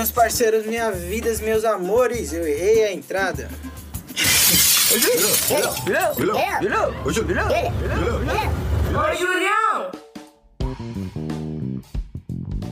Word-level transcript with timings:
Meus 0.00 0.10
parceiros, 0.10 0.64
minha 0.64 0.90
vida, 0.90 1.30
meus 1.42 1.62
amores. 1.62 2.32
Eu 2.32 2.48
errei 2.48 2.84
a 2.84 2.92
entrada. 2.94 3.50
Ô, 8.96 9.14
Julião! 9.14 9.92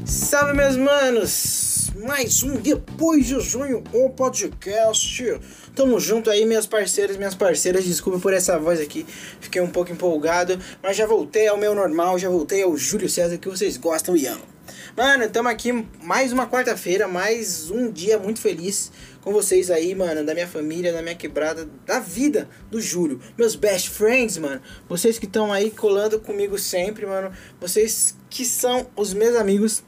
Salve, 0.07 0.55
meus 0.55 0.79
manos! 0.79 1.91
Mais 1.97 2.43
um 2.43 2.57
Depois 2.57 3.27
de 3.27 3.39
Junho, 3.41 3.85
o 3.93 4.09
podcast. 4.09 5.39
Tamo 5.77 6.01
junto 6.01 6.31
aí, 6.31 6.47
meus 6.47 6.67
parceiros, 6.67 7.19
minhas 7.19 7.35
parceiras. 7.35 7.85
Desculpa 7.85 8.19
por 8.21 8.33
essa 8.33 8.59
voz 8.59 8.81
aqui, 8.81 9.05
fiquei 9.39 9.61
um 9.61 9.69
pouco 9.69 9.93
empolgado, 9.93 10.59
mas 10.83 10.97
já 10.97 11.07
voltei 11.07 11.47
ao 11.47 11.59
meu 11.59 11.75
normal, 11.75 12.19
já 12.19 12.31
voltei 12.31 12.63
ao 12.63 12.75
Júlio 12.75 13.07
César 13.07 13.37
que 13.37 13.51
vocês 13.51 13.77
gostam 13.77 14.17
e 14.17 14.27
amam. 14.27 14.58
Mano, 14.97 15.29
tamo 15.29 15.49
aqui 15.49 15.73
mais 16.03 16.33
uma 16.33 16.47
quarta-feira, 16.47 17.07
mais 17.07 17.71
um 17.71 17.91
dia 17.91 18.19
muito 18.19 18.41
feliz 18.41 18.91
com 19.21 19.33
vocês 19.33 19.71
aí, 19.71 19.95
mano, 19.95 20.25
da 20.25 20.35
minha 20.35 20.49
família, 20.49 20.93
da 20.93 21.03
minha 21.03 21.15
quebrada, 21.15 21.69
da 21.85 22.01
vida 22.01 22.49
do 22.71 22.81
Júlio. 22.81 23.21
Meus 23.37 23.55
best 23.55 23.91
friends, 23.91 24.39
mano. 24.39 24.61
Vocês 24.89 25.19
que 25.19 25.27
estão 25.27 25.53
aí 25.53 25.71
colando 25.71 26.19
comigo 26.19 26.59
sempre, 26.59 27.07
mano. 27.07 27.31
Vocês 27.61 28.17
que 28.31 28.45
são 28.45 28.87
os 28.97 29.13
meus 29.13 29.37
amigos. 29.37 29.83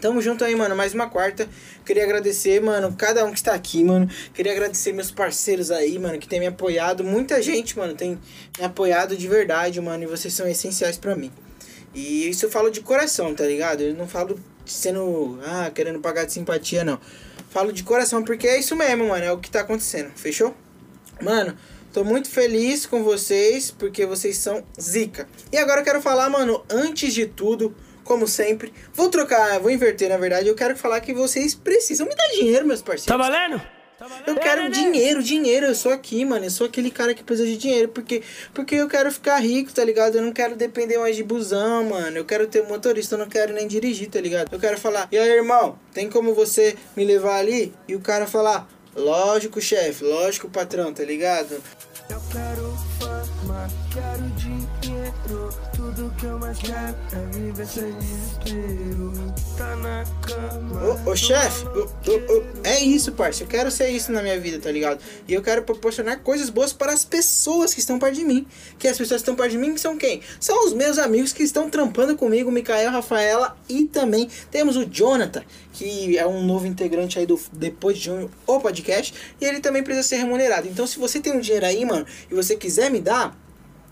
Tamo 0.00 0.20
junto 0.20 0.44
aí, 0.44 0.54
mano. 0.54 0.76
Mais 0.76 0.92
uma 0.92 1.08
quarta. 1.08 1.48
Queria 1.84 2.04
agradecer, 2.04 2.60
mano, 2.60 2.94
cada 2.96 3.24
um 3.24 3.30
que 3.30 3.38
está 3.38 3.54
aqui, 3.54 3.82
mano. 3.82 4.08
Queria 4.34 4.52
agradecer 4.52 4.92
meus 4.92 5.10
parceiros 5.10 5.70
aí, 5.70 5.98
mano, 5.98 6.18
que 6.18 6.28
tem 6.28 6.38
me 6.38 6.46
apoiado. 6.46 7.02
Muita 7.02 7.40
gente, 7.40 7.78
mano, 7.78 7.94
tem 7.94 8.18
me 8.58 8.64
apoiado 8.64 9.16
de 9.16 9.26
verdade, 9.26 9.80
mano. 9.80 10.04
E 10.04 10.06
vocês 10.06 10.34
são 10.34 10.46
essenciais 10.46 10.98
para 10.98 11.16
mim. 11.16 11.32
E 11.96 12.28
isso 12.28 12.44
eu 12.44 12.50
falo 12.50 12.70
de 12.70 12.82
coração, 12.82 13.34
tá 13.34 13.46
ligado? 13.46 13.80
Eu 13.80 13.94
não 13.94 14.06
falo 14.06 14.38
sendo, 14.66 15.40
ah, 15.42 15.70
querendo 15.74 15.98
pagar 15.98 16.26
de 16.26 16.32
simpatia, 16.34 16.84
não. 16.84 17.00
Falo 17.48 17.72
de 17.72 17.82
coração 17.82 18.22
porque 18.22 18.46
é 18.46 18.58
isso 18.58 18.76
mesmo, 18.76 19.08
mano. 19.08 19.24
É 19.24 19.32
o 19.32 19.38
que 19.38 19.50
tá 19.50 19.62
acontecendo, 19.62 20.10
fechou? 20.14 20.54
Mano, 21.22 21.56
tô 21.94 22.04
muito 22.04 22.28
feliz 22.28 22.84
com 22.84 23.02
vocês 23.02 23.70
porque 23.70 24.04
vocês 24.04 24.36
são 24.36 24.62
zica. 24.78 25.26
E 25.50 25.56
agora 25.56 25.80
eu 25.80 25.84
quero 25.84 26.02
falar, 26.02 26.28
mano, 26.28 26.62
antes 26.68 27.14
de 27.14 27.24
tudo, 27.24 27.74
como 28.04 28.28
sempre, 28.28 28.74
vou 28.92 29.08
trocar, 29.08 29.58
vou 29.58 29.70
inverter 29.70 30.10
na 30.10 30.18
verdade. 30.18 30.48
Eu 30.48 30.54
quero 30.54 30.76
falar 30.76 31.00
que 31.00 31.14
vocês 31.14 31.54
precisam 31.54 32.06
me 32.06 32.14
dar 32.14 32.28
dinheiro, 32.28 32.66
meus 32.66 32.82
parceiros. 32.82 33.06
Tá 33.06 33.16
valendo? 33.16 33.75
Eu 34.26 34.34
quero 34.36 34.70
dinheiro, 34.70 35.22
dinheiro. 35.22 35.66
Eu 35.66 35.74
sou 35.74 35.92
aqui, 35.92 36.24
mano. 36.24 36.44
Eu 36.44 36.50
sou 36.50 36.66
aquele 36.66 36.90
cara 36.90 37.14
que 37.14 37.24
precisa 37.24 37.48
de 37.48 37.56
dinheiro. 37.56 37.88
Porque, 37.88 38.22
porque 38.52 38.74
eu 38.74 38.88
quero 38.88 39.10
ficar 39.10 39.38
rico, 39.38 39.72
tá 39.72 39.84
ligado? 39.84 40.16
Eu 40.16 40.22
não 40.22 40.32
quero 40.32 40.54
depender 40.54 40.98
mais 40.98 41.16
de 41.16 41.22
busão, 41.22 41.84
mano. 41.84 42.16
Eu 42.16 42.24
quero 42.24 42.46
ter 42.46 42.62
motorista, 42.66 43.14
eu 43.14 43.18
não 43.18 43.28
quero 43.28 43.54
nem 43.54 43.66
dirigir, 43.66 44.10
tá 44.10 44.20
ligado? 44.20 44.52
Eu 44.52 44.60
quero 44.60 44.78
falar, 44.78 45.08
e 45.10 45.18
aí, 45.18 45.28
irmão, 45.30 45.78
tem 45.94 46.10
como 46.10 46.34
você 46.34 46.76
me 46.96 47.04
levar 47.04 47.38
ali? 47.38 47.72
E 47.88 47.94
o 47.94 48.00
cara 48.00 48.26
falar, 48.26 48.68
lógico, 48.94 49.60
chefe, 49.60 50.04
lógico, 50.04 50.48
patrão, 50.48 50.92
tá 50.92 51.02
ligado? 51.02 51.62
Eu 52.10 52.20
quero 52.30 52.76
fama, 52.98 53.68
quero 53.92 54.22
dinheiro. 54.36 55.50
Tudo 55.74 56.12
que 56.18 56.26
eu 56.26 56.38
mais 56.38 56.58
quero 56.58 56.96
é 57.12 57.36
viver 57.36 57.66
sem 57.66 57.92
desespero. 57.92 59.34
Tá 59.56 59.74
na 59.76 60.04
cama. 60.20 60.98
Ô, 61.06 61.12
ô 61.12 61.16
chefe, 61.16 61.64
é 62.62 62.80
isso, 62.80 63.12
parça. 63.12 63.42
Eu 63.42 63.46
quero 63.46 63.70
ser 63.70 63.88
isso 63.88 64.12
na 64.12 64.22
minha 64.22 64.38
vida, 64.38 64.58
tá 64.58 64.70
ligado? 64.70 65.00
E 65.26 65.32
eu 65.32 65.42
quero 65.42 65.62
proporcionar 65.62 66.20
coisas 66.20 66.50
boas 66.50 66.74
para 66.74 66.92
as 66.92 67.04
pessoas 67.06 67.72
que 67.72 67.80
estão 67.80 67.98
perto 67.98 68.16
de 68.16 68.24
mim. 68.24 68.46
Que 68.78 68.86
as 68.86 68.98
pessoas 68.98 69.22
que 69.22 69.22
estão 69.22 69.34
perto 69.34 69.52
de 69.52 69.58
mim 69.58 69.76
são 69.78 69.96
quem? 69.96 70.20
São 70.38 70.66
os 70.66 70.74
meus 70.74 70.98
amigos 70.98 71.32
que 71.32 71.42
estão 71.42 71.70
trampando 71.70 72.16
comigo, 72.16 72.50
Micael, 72.50 72.90
Rafaela 72.90 73.56
e 73.68 73.84
também 73.86 74.28
temos 74.50 74.76
o 74.76 74.84
Jonathan, 74.84 75.42
que 75.72 76.18
é 76.18 76.26
um 76.26 76.44
novo 76.44 76.66
integrante 76.66 77.18
aí 77.18 77.24
do 77.24 77.40
Depois 77.52 77.96
de 77.96 78.04
Junho, 78.04 78.30
o 78.46 78.60
podcast. 78.60 79.14
E 79.40 79.44
ele 79.44 79.60
também 79.60 79.82
precisa 79.82 80.06
ser 80.06 80.16
remunerado. 80.16 80.68
Então, 80.68 80.86
se 80.86 80.98
você 80.98 81.18
tem 81.18 81.32
um 81.32 81.40
dinheiro 81.40 81.64
aí, 81.64 81.84
mano, 81.84 82.04
e 82.30 82.34
você 82.34 82.56
quiser 82.56 82.90
me 82.90 83.00
dar, 83.00 83.34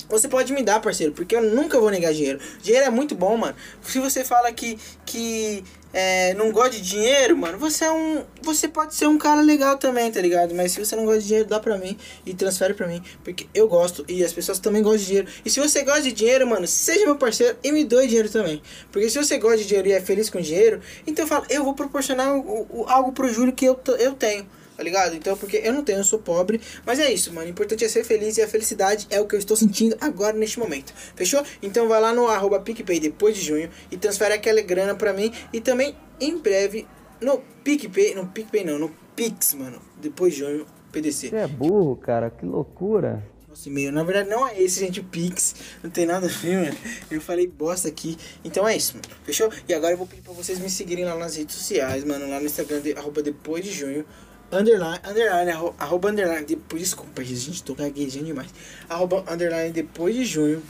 você 0.09 0.28
pode 0.28 0.53
me 0.53 0.62
dar, 0.62 0.81
parceiro, 0.81 1.12
porque 1.12 1.34
eu 1.34 1.42
nunca 1.42 1.78
vou 1.81 1.91
negar 1.91 2.12
dinheiro. 2.12 2.38
Dinheiro 2.62 2.87
é 2.87 2.91
muito 2.91 3.15
bom, 3.15 3.37
mano. 3.37 3.54
Se 3.82 3.98
você 3.98 4.25
fala 4.25 4.53
que, 4.53 4.78
que 5.04 5.65
é, 5.92 6.34
não 6.34 6.50
gosta 6.50 6.70
de 6.70 6.82
dinheiro, 6.82 7.37
mano, 7.37 7.56
você 7.56 7.84
é 7.84 7.91
um. 7.92 8.25
Você 8.43 8.66
pode 8.66 8.97
ser 8.97 9.06
um 9.06 9.16
cara 9.16 9.41
legal 9.41 9.78
também, 9.78 10.10
tá 10.10 10.20
ligado? 10.20 10.53
Mas 10.53 10.72
se 10.72 10.84
você 10.84 10.97
não 10.97 11.04
gosta 11.04 11.20
de 11.20 11.28
dinheiro, 11.28 11.48
dá 11.48 11.60
pra 11.60 11.78
mim 11.78 11.97
e 12.26 12.34
transfere 12.34 12.75
pra 12.75 12.88
mim. 12.88 13.00
Porque 13.22 13.47
eu 13.54 13.69
gosto 13.69 14.04
e 14.09 14.25
as 14.25 14.32
pessoas 14.32 14.59
também 14.59 14.82
gostam 14.82 14.98
de 14.98 15.06
dinheiro. 15.06 15.28
E 15.44 15.50
se 15.50 15.60
você 15.60 15.84
gosta 15.84 16.03
de 16.03 16.12
dinheiro, 16.12 16.47
mano, 16.48 16.66
seja 16.66 17.04
meu 17.06 17.16
parceiro 17.16 17.56
e 17.62 17.70
me 17.70 17.84
doe 17.84 18.09
dinheiro 18.09 18.28
também. 18.28 18.60
Porque 18.91 19.09
se 19.09 19.16
você 19.16 19.38
gosta 19.38 19.59
de 19.59 19.66
dinheiro 19.66 19.88
e 19.88 19.93
é 19.93 20.00
feliz 20.00 20.28
com 20.28 20.41
dinheiro, 20.41 20.81
então 21.06 21.25
eu 21.25 21.28
falo, 21.28 21.47
eu 21.48 21.62
vou 21.62 21.75
proporcionar 21.75 22.34
o, 22.34 22.66
o, 22.70 22.84
algo 22.88 23.12
pro 23.12 23.32
Júlio 23.32 23.53
que 23.53 23.64
eu, 23.64 23.78
eu 23.98 24.14
tenho 24.14 24.44
tá 24.76 24.82
ligado? 24.82 25.14
Então, 25.14 25.36
porque 25.36 25.60
eu 25.62 25.72
não 25.72 25.82
tenho, 25.82 25.98
eu 25.98 26.04
sou 26.04 26.18
pobre, 26.18 26.60
mas 26.84 26.98
é 26.98 27.12
isso, 27.12 27.32
mano. 27.32 27.46
O 27.46 27.50
importante 27.50 27.84
é 27.84 27.88
ser 27.88 28.04
feliz 28.04 28.36
e 28.36 28.42
a 28.42 28.48
felicidade 28.48 29.06
é 29.10 29.20
o 29.20 29.26
que 29.26 29.34
eu 29.34 29.38
estou 29.38 29.56
sentindo 29.56 29.96
agora 30.00 30.36
neste 30.36 30.58
momento. 30.58 30.92
Fechou? 31.14 31.42
Então 31.62 31.88
vai 31.88 32.00
lá 32.00 32.12
no 32.12 32.26
arroba 32.28 32.60
PicPay 32.60 33.00
depois 33.00 33.36
de 33.36 33.42
junho 33.42 33.70
e 33.90 33.96
transfere 33.96 34.34
aquela 34.34 34.60
grana 34.60 34.94
pra 34.94 35.12
mim 35.12 35.32
e 35.52 35.60
também 35.60 35.96
em 36.20 36.38
breve 36.38 36.86
no 37.20 37.38
PicPay, 37.62 38.14
no 38.14 38.26
PicPay 38.26 38.64
não, 38.64 38.78
no 38.78 38.90
Pix, 39.16 39.54
mano, 39.54 39.80
depois 40.00 40.34
de 40.34 40.40
junho, 40.40 40.66
PDC. 40.90 41.28
Você 41.28 41.36
é 41.36 41.46
burro, 41.46 41.96
cara, 41.96 42.30
que 42.30 42.44
loucura. 42.44 43.22
Nosso 43.48 43.68
e-mail. 43.68 43.92
Na 43.92 44.02
verdade, 44.02 44.28
não 44.28 44.46
é 44.46 44.60
esse, 44.60 44.80
gente. 44.80 44.98
O 44.98 45.04
Pix. 45.04 45.54
Não 45.80 45.88
tem 45.88 46.04
nada 46.04 46.26
a 46.26 46.28
ver, 46.28 46.64
mano. 46.64 46.76
Eu 47.08 47.20
falei 47.20 47.46
bosta 47.46 47.86
aqui. 47.86 48.16
Então 48.44 48.66
é 48.66 48.76
isso, 48.76 48.94
mano. 48.96 49.06
Fechou? 49.22 49.48
E 49.68 49.72
agora 49.72 49.92
eu 49.92 49.96
vou 49.96 50.08
pedir 50.08 50.22
pra 50.22 50.32
vocês 50.32 50.58
me 50.58 50.68
seguirem 50.68 51.04
lá 51.04 51.14
nas 51.16 51.36
redes 51.36 51.54
sociais, 51.54 52.02
mano. 52.02 52.28
Lá 52.28 52.40
no 52.40 52.46
Instagram, 52.46 52.80
de, 52.80 52.92
arroba 52.94 53.22
depois 53.22 53.64
de 53.64 53.70
junho. 53.70 54.04
Underline, 54.53 55.00
underline, 55.05 55.50
arro- 55.50 55.75
arroba 55.78 56.10
underline. 56.10 56.44
Depois, 56.47 56.81
desculpa, 56.82 57.25
gente. 57.25 57.62
Tô 57.62 57.75
gaguejando 57.75 58.27
demais. 58.27 58.49
Arroba 58.88 59.25
underline 59.28 59.72
depois 59.72 60.15
de 60.15 60.25
junho. 60.25 60.62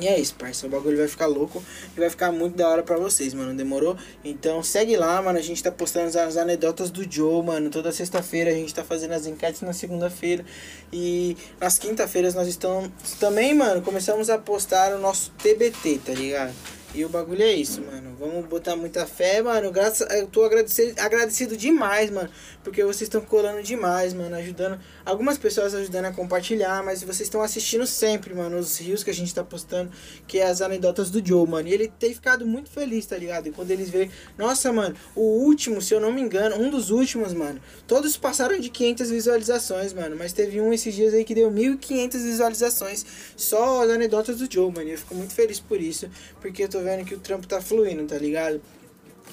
E 0.00 0.06
é 0.06 0.16
isso, 0.20 0.36
parça. 0.36 0.64
O 0.64 0.70
bagulho 0.70 0.96
vai 0.96 1.08
ficar 1.08 1.26
louco 1.26 1.60
e 1.96 1.98
vai 1.98 2.08
ficar 2.08 2.30
muito 2.30 2.56
da 2.56 2.68
hora 2.68 2.84
pra 2.84 2.96
vocês, 2.96 3.34
mano. 3.34 3.52
Demorou? 3.52 3.96
Então 4.24 4.62
segue 4.62 4.96
lá, 4.96 5.20
mano. 5.20 5.36
A 5.36 5.42
gente 5.42 5.60
tá 5.60 5.72
postando 5.72 6.16
as 6.16 6.36
anedotas 6.36 6.88
do 6.92 7.02
Joe, 7.10 7.42
mano. 7.42 7.68
Toda 7.68 7.90
sexta-feira 7.90 8.50
a 8.50 8.54
gente 8.54 8.72
tá 8.72 8.84
fazendo 8.84 9.14
as 9.14 9.26
enquetes 9.26 9.60
na 9.62 9.72
segunda-feira. 9.72 10.44
E 10.92 11.36
nas 11.60 11.80
quinta-feiras 11.80 12.32
nós 12.32 12.46
estamos 12.46 12.90
também, 13.18 13.52
mano. 13.52 13.82
Começamos 13.82 14.30
a 14.30 14.38
postar 14.38 14.94
o 14.94 15.00
nosso 15.00 15.32
TBT, 15.42 15.98
tá 16.06 16.12
ligado? 16.12 16.54
E 16.94 17.04
o 17.04 17.08
bagulho 17.08 17.42
é 17.42 17.52
isso, 17.52 17.82
mano. 17.82 18.16
Vamos 18.18 18.46
botar 18.46 18.74
muita 18.74 19.06
fé, 19.06 19.42
mano. 19.42 19.70
Graças, 19.70 20.08
eu 20.10 20.26
tô 20.26 20.42
agradecido, 20.42 20.98
agradecido 20.98 21.54
demais, 21.54 22.10
mano. 22.10 22.30
Porque 22.64 22.82
vocês 22.82 23.02
estão 23.02 23.20
colando 23.20 23.62
demais, 23.62 24.14
mano. 24.14 24.34
Ajudando. 24.34 24.80
Algumas 25.04 25.36
pessoas 25.36 25.74
ajudando 25.74 26.06
a 26.06 26.12
compartilhar. 26.12 26.82
Mas 26.82 27.02
vocês 27.02 27.22
estão 27.22 27.42
assistindo 27.42 27.86
sempre, 27.86 28.34
mano. 28.34 28.58
Os 28.58 28.78
rios 28.78 29.04
que 29.04 29.10
a 29.10 29.14
gente 29.14 29.34
tá 29.34 29.44
postando. 29.44 29.90
Que 30.26 30.38
é 30.38 30.46
as 30.46 30.62
anedotas 30.62 31.10
do 31.10 31.24
Joe, 31.24 31.46
mano. 31.46 31.68
E 31.68 31.74
ele 31.74 31.88
tem 31.88 32.14
ficado 32.14 32.46
muito 32.46 32.70
feliz, 32.70 33.04
tá 33.04 33.18
ligado? 33.18 33.48
E 33.48 33.50
quando 33.52 33.70
eles 33.70 33.90
veem. 33.90 34.10
Nossa, 34.38 34.72
mano. 34.72 34.96
O 35.14 35.44
último, 35.44 35.82
se 35.82 35.92
eu 35.92 36.00
não 36.00 36.10
me 36.10 36.22
engano. 36.22 36.56
Um 36.56 36.70
dos 36.70 36.90
últimos, 36.90 37.34
mano. 37.34 37.60
Todos 37.86 38.16
passaram 38.16 38.58
de 38.58 38.70
500 38.70 39.10
visualizações, 39.10 39.92
mano. 39.92 40.16
Mas 40.16 40.32
teve 40.32 40.58
um 40.58 40.72
esses 40.72 40.94
dias 40.94 41.12
aí 41.12 41.22
que 41.22 41.34
deu 41.34 41.50
1.500 41.50 42.12
visualizações. 42.12 43.04
Só 43.36 43.84
as 43.84 43.90
anedotas 43.90 44.38
do 44.38 44.50
Joe, 44.50 44.72
mano. 44.72 44.88
E 44.88 44.92
eu 44.92 44.98
fico 44.98 45.14
muito 45.14 45.34
feliz 45.34 45.60
por 45.60 45.78
isso. 45.78 46.08
Porque 46.40 46.64
eu 46.64 46.68
tô 46.68 46.77
vendo 46.82 47.04
que 47.04 47.14
o 47.14 47.18
trampo 47.18 47.46
tá 47.46 47.60
fluindo, 47.60 48.04
tá 48.06 48.18
ligado? 48.18 48.60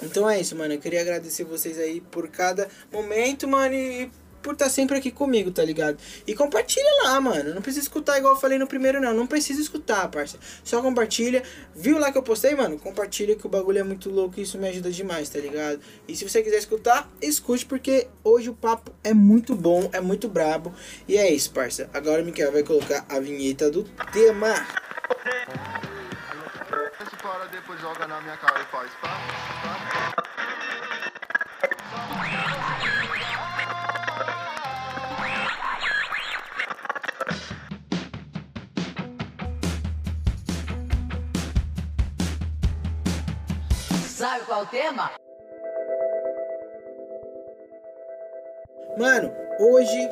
Então 0.01 0.29
é 0.29 0.39
isso, 0.39 0.55
mano. 0.55 0.73
Eu 0.73 0.79
queria 0.79 1.01
agradecer 1.01 1.43
vocês 1.43 1.77
aí 1.77 2.01
por 2.01 2.27
cada 2.27 2.67
momento, 2.91 3.47
mano. 3.47 3.73
E 3.73 4.11
por 4.45 4.53
estar 4.53 4.69
sempre 4.69 4.95
aqui 4.95 5.09
comigo, 5.09 5.49
tá 5.49 5.65
ligado? 5.65 5.97
E 6.27 6.35
compartilha 6.35 7.03
lá, 7.03 7.19
mano. 7.19 7.55
Não 7.55 7.63
precisa 7.63 7.83
escutar 7.83 8.19
igual 8.19 8.35
eu 8.35 8.39
falei 8.39 8.59
no 8.59 8.67
primeiro, 8.67 9.01
não. 9.01 9.11
Não 9.11 9.25
precisa 9.25 9.59
escutar, 9.59 10.07
parça. 10.09 10.37
Só 10.63 10.83
compartilha. 10.83 11.41
Viu 11.75 11.97
lá 11.97 12.11
que 12.11 12.17
eu 12.17 12.21
postei, 12.21 12.53
mano? 12.53 12.77
Compartilha 12.77 13.35
que 13.35 13.47
o 13.47 13.49
bagulho 13.49 13.79
é 13.79 13.83
muito 13.83 14.07
louco 14.07 14.39
e 14.39 14.43
isso 14.43 14.59
me 14.59 14.69
ajuda 14.69 14.91
demais, 14.91 15.29
tá 15.29 15.39
ligado? 15.39 15.79
E 16.07 16.15
se 16.15 16.29
você 16.29 16.43
quiser 16.43 16.59
escutar, 16.59 17.09
escute, 17.19 17.65
porque 17.65 18.07
hoje 18.23 18.51
o 18.51 18.53
papo 18.53 18.91
é 19.03 19.15
muito 19.15 19.55
bom, 19.55 19.89
é 19.91 19.99
muito 19.99 20.27
brabo. 20.27 20.71
E 21.07 21.17
é 21.17 21.27
isso, 21.31 21.49
parça. 21.49 21.89
Agora 21.91 22.21
o 22.21 22.25
Mikael 22.25 22.51
vai 22.51 22.61
colocar 22.61 23.03
a 23.09 23.19
vinheta 23.19 23.71
do 23.71 23.83
tema. 24.13 24.53
Esse 27.05 27.17
cara 27.17 27.45
depois 27.45 27.79
joga 27.79 28.07
na 28.07 28.19
minha 28.21 28.35
cara 28.37 28.59
e 28.59 28.65
faz 28.65 28.91
pá, 28.95 29.09
pá. 29.61 30.25
Sabe 44.07 44.45
qual 44.45 44.61
é 44.61 44.63
o 44.63 44.65
tema? 44.65 45.11
Mano, 48.97 49.31
hoje 49.59 50.09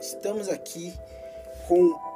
estamos 0.00 0.48
aqui 0.48 0.94
com 1.68 2.11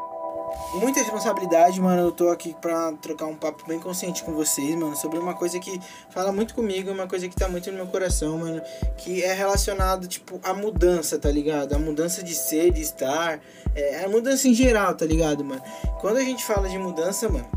muita 0.75 1.01
responsabilidade, 1.01 1.81
mano. 1.81 2.03
Eu 2.03 2.13
tô 2.13 2.29
aqui 2.29 2.55
pra 2.61 2.93
trocar 2.95 3.27
um 3.27 3.37
papo 3.37 3.65
bem 3.67 3.79
consciente 3.79 4.23
com 4.23 4.33
vocês, 4.33 4.75
mano, 4.75 4.97
sobre 4.97 5.19
uma 5.19 5.35
coisa 5.35 5.59
que 5.59 5.81
fala 6.11 6.33
muito 6.33 6.55
comigo, 6.55 6.91
uma 6.91 7.07
coisa 7.07 7.29
que 7.29 7.37
tá 7.37 7.49
muito 7.49 7.71
no 7.71 7.77
meu 7.77 7.87
coração, 7.87 8.39
mano, 8.39 8.61
que 8.97 9.23
é 9.23 9.33
relacionado, 9.33 10.07
tipo, 10.07 10.41
à 10.43 10.53
mudança, 10.53 11.19
tá 11.19 11.31
ligado? 11.31 11.75
A 11.75 11.79
mudança 11.79 12.23
de 12.23 12.35
ser, 12.35 12.71
de 12.71 12.81
estar, 12.81 13.41
é 13.75 14.05
a 14.05 14.09
mudança 14.09 14.49
em 14.49 14.55
geral, 14.55 14.95
tá 14.95 15.05
ligado, 15.07 15.45
mano? 15.45 15.63
Quando 16.01 16.19
a 16.19 16.23
gente 16.23 16.45
fala 16.45 16.69
de 16.69 16.79
mudança, 16.79 17.29
mano, 17.29 17.49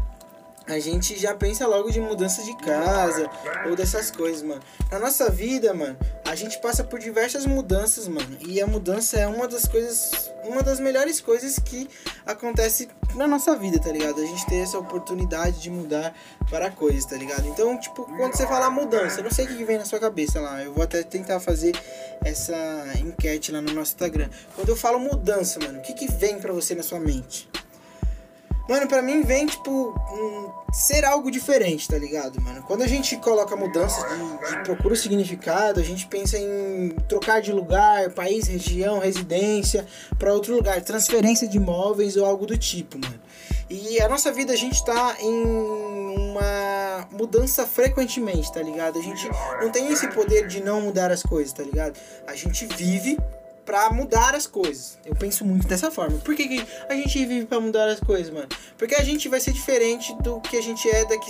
a 0.69 0.77
gente 0.77 1.17
já 1.17 1.33
pensa 1.33 1.65
logo 1.65 1.89
de 1.89 1.99
mudança 1.99 2.43
de 2.43 2.55
casa 2.57 3.27
ou 3.67 3.75
dessas 3.75 4.11
coisas, 4.11 4.43
mano. 4.43 4.61
Na 4.91 4.99
nossa 4.99 5.29
vida, 5.29 5.73
mano, 5.73 5.97
a 6.29 6.35
gente 6.35 6.59
passa 6.59 6.83
por 6.83 6.99
diversas 6.99 7.47
mudanças, 7.47 8.07
mano. 8.07 8.37
E 8.41 8.61
a 8.61 8.67
mudança 8.67 9.17
é 9.17 9.25
uma 9.25 9.47
das 9.47 9.65
coisas, 9.65 10.31
uma 10.43 10.61
das 10.61 10.79
melhores 10.79 11.19
coisas 11.19 11.57
que 11.57 11.89
acontece 12.23 12.87
na 13.15 13.27
nossa 13.27 13.55
vida, 13.55 13.79
tá 13.79 13.91
ligado? 13.91 14.21
A 14.21 14.25
gente 14.25 14.45
ter 14.45 14.57
essa 14.57 14.77
oportunidade 14.77 15.59
de 15.59 15.71
mudar 15.71 16.15
para 16.47 16.69
coisas, 16.69 17.03
tá 17.03 17.17
ligado? 17.17 17.47
Então, 17.47 17.75
tipo, 17.79 18.03
quando 18.15 18.35
você 18.35 18.45
fala 18.45 18.69
mudança, 18.69 19.21
eu 19.21 19.23
não 19.23 19.31
sei 19.31 19.45
o 19.45 19.47
que 19.47 19.63
vem 19.63 19.79
na 19.79 19.85
sua 19.85 19.99
cabeça 19.99 20.39
lá. 20.39 20.63
Eu 20.63 20.71
vou 20.71 20.83
até 20.83 21.01
tentar 21.01 21.39
fazer 21.39 21.75
essa 22.23 22.55
enquete 22.99 23.51
lá 23.51 23.59
no 23.59 23.73
nosso 23.73 23.93
Instagram. 23.93 24.29
Quando 24.55 24.69
eu 24.69 24.75
falo 24.75 24.99
mudança, 24.99 25.59
mano, 25.59 25.79
o 25.79 25.81
que 25.81 25.93
que 25.93 26.11
vem 26.11 26.39
pra 26.39 26.53
você 26.53 26.75
na 26.75 26.83
sua 26.83 26.99
mente? 26.99 27.49
Mano, 28.69 28.87
pra 28.87 29.01
mim 29.01 29.23
vem, 29.23 29.47
tipo, 29.47 29.95
um, 30.11 30.51
ser 30.71 31.03
algo 31.03 31.31
diferente, 31.31 31.87
tá 31.87 31.97
ligado, 31.97 32.39
mano? 32.39 32.61
Quando 32.67 32.83
a 32.83 32.87
gente 32.87 33.17
coloca 33.17 33.55
mudanças 33.55 34.03
de, 34.07 34.57
de 34.57 34.63
procura 34.63 34.95
significado, 34.95 35.79
a 35.79 35.83
gente 35.83 36.05
pensa 36.05 36.37
em 36.37 36.89
trocar 37.07 37.41
de 37.41 37.51
lugar, 37.51 38.11
país, 38.11 38.47
região, 38.47 38.99
residência, 38.99 39.87
pra 40.19 40.31
outro 40.35 40.53
lugar, 40.53 40.79
transferência 40.83 41.47
de 41.47 41.57
imóveis 41.57 42.15
ou 42.15 42.27
algo 42.27 42.45
do 42.45 42.55
tipo, 42.55 42.99
mano. 42.99 43.19
E 43.71 43.99
a 43.99 44.07
nossa 44.07 44.31
vida, 44.31 44.53
a 44.53 44.55
gente 44.55 44.85
tá 44.85 45.17
em 45.19 45.43
uma 46.29 47.07
mudança 47.11 47.65
frequentemente, 47.65 48.53
tá 48.53 48.61
ligado? 48.61 48.99
A 48.99 49.01
gente 49.01 49.27
não 49.61 49.71
tem 49.71 49.91
esse 49.91 50.07
poder 50.09 50.45
de 50.45 50.61
não 50.61 50.79
mudar 50.81 51.11
as 51.11 51.23
coisas, 51.23 51.51
tá 51.51 51.63
ligado? 51.63 51.97
A 52.27 52.35
gente 52.35 52.67
vive 52.67 53.17
pra 53.69 53.91
mudar 53.91 54.33
as 54.33 54.47
coisas. 54.47 54.97
Eu 55.05 55.15
penso 55.15 55.45
muito 55.45 55.67
dessa 55.67 55.91
forma. 55.91 56.17
Por 56.17 56.33
que, 56.33 56.47
que 56.47 56.65
a 56.89 56.95
gente 56.95 57.23
vive 57.23 57.45
pra 57.45 57.59
mudar 57.59 57.87
as 57.87 57.99
coisas, 57.99 58.33
mano? 58.33 58.47
Porque 58.75 58.95
a 58.95 59.03
gente 59.03 59.29
vai 59.29 59.39
ser 59.39 59.53
diferente 59.53 60.11
do 60.23 60.41
que 60.41 60.57
a 60.57 60.61
gente 60.61 60.89
é 60.89 61.05
daqui 61.05 61.29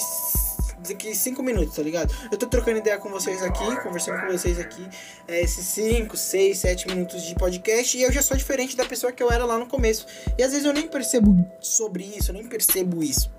daqui 0.88 1.13
5 1.13 1.44
minutos, 1.44 1.75
tá 1.75 1.83
ligado? 1.83 2.15
Eu 2.31 2.38
tô 2.38 2.47
trocando 2.47 2.77
ideia 2.77 2.97
com 2.97 3.09
vocês 3.09 3.44
aqui, 3.44 3.75
conversando 3.83 4.21
com 4.21 4.31
vocês 4.31 4.57
aqui, 4.57 4.88
é, 5.27 5.41
esses 5.41 5.65
5, 5.65 6.15
6, 6.15 6.57
7 6.57 6.88
minutos 6.88 7.24
de 7.24 7.36
podcast, 7.36 7.97
e 7.97 8.03
eu 8.03 8.12
já 8.13 8.21
sou 8.21 8.38
diferente 8.38 8.77
da 8.77 8.85
pessoa 8.85 9.12
que 9.12 9.21
eu 9.21 9.30
era 9.30 9.44
lá 9.44 9.57
no 9.57 9.65
começo. 9.65 10.06
E 10.38 10.42
às 10.42 10.51
vezes 10.51 10.65
eu 10.65 10.71
nem 10.71 10.88
percebo 10.88 11.45
sobre 11.59 12.06
isso, 12.06 12.31
eu 12.31 12.35
nem 12.35 12.47
percebo 12.47 13.03
isso. 13.03 13.30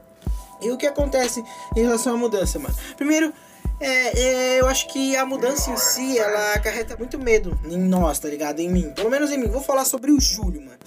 E 0.61 0.71
o 0.71 0.77
que 0.77 0.87
acontece 0.87 1.43
em 1.75 1.81
relação 1.81 2.13
à 2.13 2.17
mudança, 2.19 2.59
mano? 2.59 2.77
Primeiro, 2.99 3.33
é, 3.81 4.21
é, 4.21 4.61
eu 4.61 4.67
acho 4.67 4.89
que 4.89 5.17
a 5.17 5.25
mudança 5.25 5.71
em 5.71 5.77
si, 5.77 6.19
ela 6.19 6.53
acarreta 6.53 6.97
muito 6.97 7.19
medo 7.19 7.59
em 7.65 7.79
nós, 7.79 8.19
tá 8.19 8.29
ligado? 8.29 8.61
Em 8.61 8.69
mim. 8.69 8.93
Pelo 8.95 9.09
menos 9.09 9.31
em 9.33 9.39
mim. 9.39 9.49
Vou 9.49 9.63
falar 9.63 9.87
sobre 9.87 10.13
o 10.13 10.21
Júlio, 10.21 10.61
mano. 10.61 10.79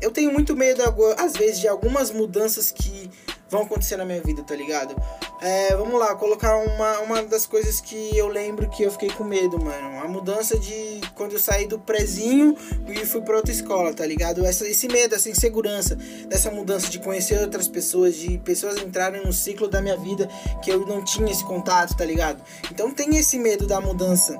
Eu 0.00 0.10
tenho 0.10 0.32
muito 0.32 0.56
medo, 0.56 0.82
às 1.18 1.32
vezes, 1.32 1.60
de 1.60 1.68
algumas 1.68 2.10
mudanças 2.10 2.70
que 2.70 3.10
vão 3.50 3.62
acontecer 3.62 3.96
na 3.96 4.04
minha 4.04 4.20
vida, 4.22 4.42
tá 4.42 4.54
ligado? 4.54 4.94
É, 5.40 5.74
vamos 5.74 5.98
lá, 5.98 6.14
colocar 6.14 6.56
uma, 6.56 7.00
uma 7.00 7.22
das 7.22 7.46
coisas 7.46 7.80
que 7.80 8.16
eu 8.16 8.28
lembro 8.28 8.68
que 8.70 8.82
eu 8.82 8.92
fiquei 8.92 9.10
com 9.10 9.24
medo, 9.24 9.58
mano. 9.62 9.98
A 10.00 10.06
mudança 10.06 10.58
de 10.58 11.00
quando 11.14 11.32
eu 11.32 11.38
saí 11.38 11.66
do 11.66 11.78
prezinho 11.78 12.56
e 12.86 13.04
fui 13.04 13.20
pra 13.22 13.36
outra 13.36 13.50
escola, 13.50 13.92
tá 13.92 14.06
ligado? 14.06 14.46
Essa, 14.46 14.66
esse 14.68 14.86
medo, 14.86 15.14
essa 15.14 15.28
insegurança 15.28 15.96
dessa 16.28 16.50
mudança 16.50 16.88
de 16.88 17.00
conhecer 17.00 17.40
outras 17.40 17.66
pessoas, 17.66 18.14
de 18.14 18.38
pessoas 18.38 18.78
entrarem 18.78 19.24
no 19.24 19.32
ciclo 19.32 19.68
da 19.68 19.80
minha 19.80 19.96
vida 19.96 20.28
que 20.62 20.70
eu 20.70 20.86
não 20.86 21.02
tinha 21.02 21.30
esse 21.30 21.44
contato, 21.44 21.96
tá 21.96 22.04
ligado? 22.04 22.42
Então 22.70 22.90
tem 22.92 23.16
esse 23.16 23.38
medo 23.38 23.66
da 23.66 23.80
mudança 23.80 24.38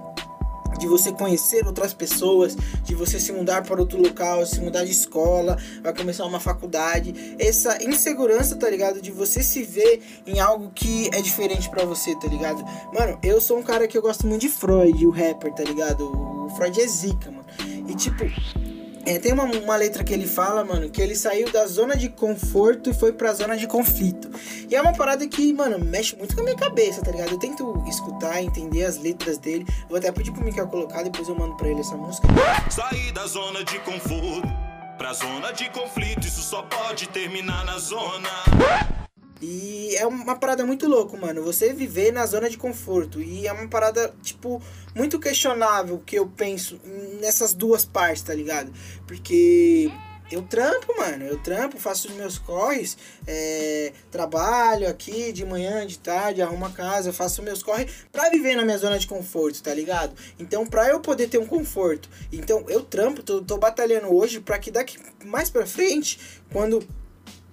de 0.81 0.87
você 0.87 1.13
conhecer 1.13 1.67
outras 1.67 1.93
pessoas, 1.93 2.57
de 2.83 2.95
você 2.95 3.21
se 3.21 3.31
mudar 3.33 3.63
para 3.63 3.79
outro 3.79 4.01
local, 4.03 4.45
se 4.47 4.61
mudar 4.61 4.85
de 4.85 4.91
escola, 4.91 5.57
vai 5.83 5.95
começar 5.95 6.25
uma 6.25 6.41
faculdade. 6.41 7.37
Essa 7.39 7.85
insegurança, 7.85 8.57
tá 8.57 8.69
ligado? 8.69 9.01
De 9.01 9.11
você 9.11 9.43
se 9.43 9.63
ver 9.63 10.03
em 10.27 10.41
algo 10.41 10.71
que 10.75 11.09
é 11.13 11.21
diferente 11.21 11.69
para 11.69 11.85
você, 11.85 12.17
tá 12.17 12.27
ligado? 12.27 12.65
Mano, 12.93 13.19
eu 13.23 13.41
sou 13.41 13.59
um 13.59 13.63
cara 13.63 13.87
que 13.87 13.97
eu 13.97 14.03
gosto 14.03 14.27
muito 14.27 14.41
de 14.41 14.49
Freud, 14.49 15.07
o 15.07 15.11
rapper, 15.11 15.53
tá 15.53 15.63
ligado? 15.63 16.05
O 16.05 16.49
Freud 16.57 16.81
é 16.81 16.87
zica, 16.87 17.31
mano. 17.31 17.45
E 17.87 17.95
tipo, 17.95 18.25
é, 19.05 19.19
tem 19.19 19.33
uma, 19.33 19.45
uma 19.45 19.77
letra 19.77 20.05
que 20.05 20.13
ele 20.13 20.27
fala, 20.27 20.65
mano, 20.65 20.91
que 20.91 21.01
ele 21.01 21.17
saiu 21.17 21.51
da 21.51 21.67
zona 21.67 21.97
de 21.97 22.09
conforto 22.09 22.91
e 22.91 22.95
foi 22.95 23.13
pra 23.13 23.33
zona 23.33 23.57
de 23.57 23.67
conflito. 23.67 24.31
E 24.69 24.75
é 24.75 24.81
uma 24.81 24.93
parada 24.93 25.27
que, 25.27 25.53
mano, 25.53 25.79
mexe 25.79 26.17
muito 26.17 26.35
com 26.35 26.43
a 26.43 26.45
minha 26.45 26.57
cabeça, 26.57 27.03
tá 27.03 27.11
ligado? 27.11 27.33
Eu 27.33 27.39
tento 27.39 27.83
escutar, 27.89 28.43
entender 28.43 28.85
as 28.85 28.99
letras 28.99 29.39
dele. 29.39 29.67
Vou 29.89 29.99
até 29.99 30.13
pedir 30.13 30.33
pro 30.33 30.45
Mikael 30.45 30.69
colocar, 30.69 31.03
depois 31.03 31.29
eu 31.29 31.35
mando 31.35 31.57
pra 31.57 31.69
ele 31.69 31.81
essa 31.81 31.97
música. 31.97 32.29
Sair 32.71 33.13
da 33.13 33.27
zona 33.27 33.65
de 33.65 33.79
conforto 33.81 34.49
pra 34.99 35.15
zona 35.15 35.51
de 35.53 35.69
conflito, 35.71 36.27
isso 36.27 36.43
só 36.43 36.63
pode 36.63 37.09
terminar 37.09 37.65
na 37.65 37.79
zona. 37.79 39.00
E 39.41 39.97
é 39.97 40.07
uma 40.07 40.37
parada 40.37 40.65
muito 40.67 40.87
louco, 40.87 41.17
mano. 41.17 41.43
Você 41.43 41.73
viver 41.73 42.13
na 42.13 42.27
zona 42.27 42.51
de 42.51 42.59
conforto. 42.59 43.21
E 43.21 43.47
é 43.47 43.53
uma 43.53 43.69
parada, 43.69 44.15
tipo, 44.23 44.63
muito 44.95 45.19
questionável 45.19 46.03
que 46.05 46.17
eu 46.17 46.27
penso 46.27 46.79
nessas 47.21 47.55
duas 47.55 47.85
partes, 47.85 48.23
tá 48.23 48.35
ligado? 48.35 48.71
Porque 49.07 49.91
eu 50.31 50.43
trampo, 50.43 50.95
mano. 50.97 51.25
Eu 51.25 51.39
trampo, 51.39 51.79
faço 51.79 52.09
os 52.09 52.15
meus 52.15 52.39
corres, 52.39 52.97
é, 53.27 53.93
trabalho 54.11 54.89
aqui 54.89 55.33
de 55.33 55.45
manhã, 55.45 55.87
de 55.87 55.99
tarde, 55.99 56.43
arrumo 56.43 56.67
a 56.67 56.71
casa, 56.71 57.13
faço 57.13 57.43
meus 57.43 57.63
corres 57.63 57.91
pra 58.13 58.29
viver 58.29 58.55
na 58.55 58.65
minha 58.65 58.79
zona 58.79 58.99
de 58.99 59.07
conforto, 59.07 59.63
tá 59.63 59.75
ligado? 59.75 60.15
Então, 60.39 60.67
pra 60.67 60.89
eu 60.89 61.01
poder 61.01 61.29
ter 61.29 61.39
um 61.39 61.47
conforto. 61.47 62.09
Então, 62.31 62.65
eu 62.69 62.83
trampo, 62.83 63.23
tô, 63.23 63.43
tô 63.43 63.57
batalhando 63.57 64.15
hoje 64.15 64.39
pra 64.39 64.59
que 64.59 64.71
daqui 64.71 64.99
mais 65.25 65.51
pra 65.51 65.67
frente, 65.67 66.21
quando 66.53 66.87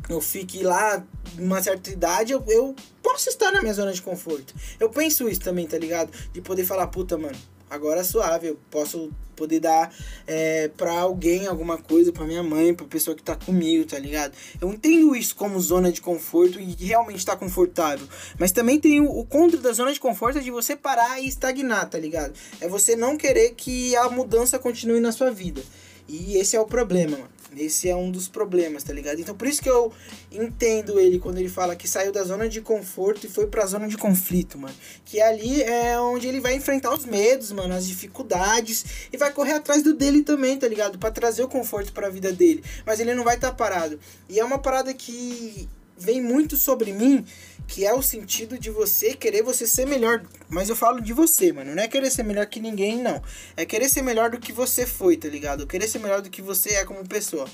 eu 0.09 0.21
fique 0.21 0.63
lá 0.63 1.03
uma 1.37 1.61
certa 1.61 1.89
idade, 1.89 2.31
eu, 2.31 2.43
eu 2.47 2.75
posso 3.03 3.29
estar 3.29 3.51
na 3.51 3.61
minha 3.61 3.73
zona 3.73 3.91
de 3.91 4.01
conforto. 4.01 4.53
Eu 4.79 4.89
penso 4.89 5.27
isso 5.27 5.41
também, 5.41 5.67
tá 5.67 5.77
ligado? 5.77 6.11
De 6.31 6.41
poder 6.41 6.65
falar, 6.65 6.87
puta, 6.87 7.17
mano, 7.17 7.37
agora 7.69 7.99
é 7.99 8.03
suave, 8.03 8.47
eu 8.47 8.59
posso 8.71 9.11
poder 9.35 9.59
dar 9.59 9.93
é, 10.25 10.69
pra 10.69 10.91
alguém 10.91 11.45
alguma 11.45 11.77
coisa, 11.77 12.11
pra 12.11 12.25
minha 12.25 12.41
mãe, 12.41 12.73
pra 12.73 12.87
pessoa 12.87 13.15
que 13.15 13.21
tá 13.21 13.35
comigo, 13.35 13.85
tá 13.85 13.99
ligado? 13.99 14.33
Eu 14.59 14.73
entendo 14.73 15.15
isso 15.15 15.35
como 15.35 15.59
zona 15.59 15.91
de 15.91 16.01
conforto 16.01 16.59
e 16.59 16.73
realmente 16.73 17.23
tá 17.23 17.35
confortável. 17.35 18.07
Mas 18.39 18.51
também 18.51 18.79
tem 18.79 18.99
o, 18.99 19.09
o 19.09 19.25
contra 19.25 19.59
da 19.59 19.71
zona 19.71 19.93
de 19.93 19.99
conforto 19.99 20.39
é 20.39 20.41
de 20.41 20.49
você 20.49 20.75
parar 20.75 21.21
e 21.21 21.27
estagnar, 21.27 21.87
tá 21.87 21.99
ligado? 21.99 22.33
É 22.59 22.67
você 22.67 22.95
não 22.95 23.15
querer 23.15 23.51
que 23.51 23.95
a 23.95 24.09
mudança 24.09 24.57
continue 24.57 24.99
na 24.99 25.11
sua 25.11 25.29
vida. 25.29 25.61
E 26.07 26.37
esse 26.37 26.55
é 26.55 26.59
o 26.59 26.65
problema, 26.65 27.17
mano. 27.17 27.36
Esse 27.59 27.89
é 27.89 27.95
um 27.95 28.11
dos 28.11 28.27
problemas, 28.27 28.83
tá 28.83 28.93
ligado? 28.93 29.19
Então 29.19 29.35
por 29.35 29.47
isso 29.47 29.61
que 29.61 29.69
eu 29.69 29.91
entendo 30.31 30.99
ele 30.99 31.19
quando 31.19 31.37
ele 31.37 31.49
fala 31.49 31.75
que 31.75 31.87
saiu 31.87 32.11
da 32.11 32.23
zona 32.23 32.47
de 32.47 32.61
conforto 32.61 33.25
e 33.25 33.29
foi 33.29 33.47
pra 33.47 33.65
zona 33.65 33.87
de 33.87 33.97
conflito, 33.97 34.57
mano. 34.57 34.75
Que 35.05 35.21
ali 35.21 35.61
é 35.61 35.99
onde 35.99 36.27
ele 36.27 36.39
vai 36.39 36.55
enfrentar 36.55 36.93
os 36.93 37.05
medos, 37.05 37.51
mano, 37.51 37.73
as 37.73 37.87
dificuldades 37.87 38.85
e 39.11 39.17
vai 39.17 39.31
correr 39.31 39.53
atrás 39.53 39.83
do 39.83 39.93
dele 39.93 40.23
também, 40.23 40.57
tá 40.57 40.67
ligado? 40.67 40.97
Para 40.97 41.11
trazer 41.11 41.43
o 41.43 41.47
conforto 41.47 41.93
para 41.93 42.07
a 42.07 42.09
vida 42.09 42.31
dele. 42.31 42.63
Mas 42.85 42.99
ele 42.99 43.13
não 43.13 43.23
vai 43.23 43.35
estar 43.35 43.49
tá 43.49 43.55
parado. 43.55 43.99
E 44.29 44.39
é 44.39 44.45
uma 44.45 44.59
parada 44.59 44.93
que 44.93 45.67
vem 45.97 46.21
muito 46.21 46.55
sobre 46.55 46.93
mim, 46.93 47.25
que 47.67 47.85
é 47.85 47.93
o 47.93 48.01
sentido 48.01 48.57
de 48.57 48.69
você 48.69 49.13
querer 49.13 49.43
você 49.43 49.67
ser 49.67 49.85
melhor. 49.85 50.23
Mas 50.49 50.69
eu 50.69 50.75
falo 50.75 51.01
de 51.01 51.13
você, 51.13 51.51
mano. 51.51 51.75
Não 51.75 51.83
é 51.83 51.87
querer 51.87 52.09
ser 52.11 52.23
melhor 52.23 52.45
que 52.45 52.59
ninguém, 52.59 53.01
não. 53.01 53.21
É 53.55 53.65
querer 53.65 53.89
ser 53.89 54.01
melhor 54.01 54.29
do 54.29 54.39
que 54.39 54.53
você 54.53 54.85
foi, 54.85 55.17
tá 55.17 55.27
ligado? 55.27 55.67
Querer 55.67 55.87
ser 55.87 55.99
melhor 55.99 56.21
do 56.21 56.29
que 56.29 56.41
você 56.41 56.71
é 56.75 56.85
como 56.85 57.05
pessoa. 57.07 57.47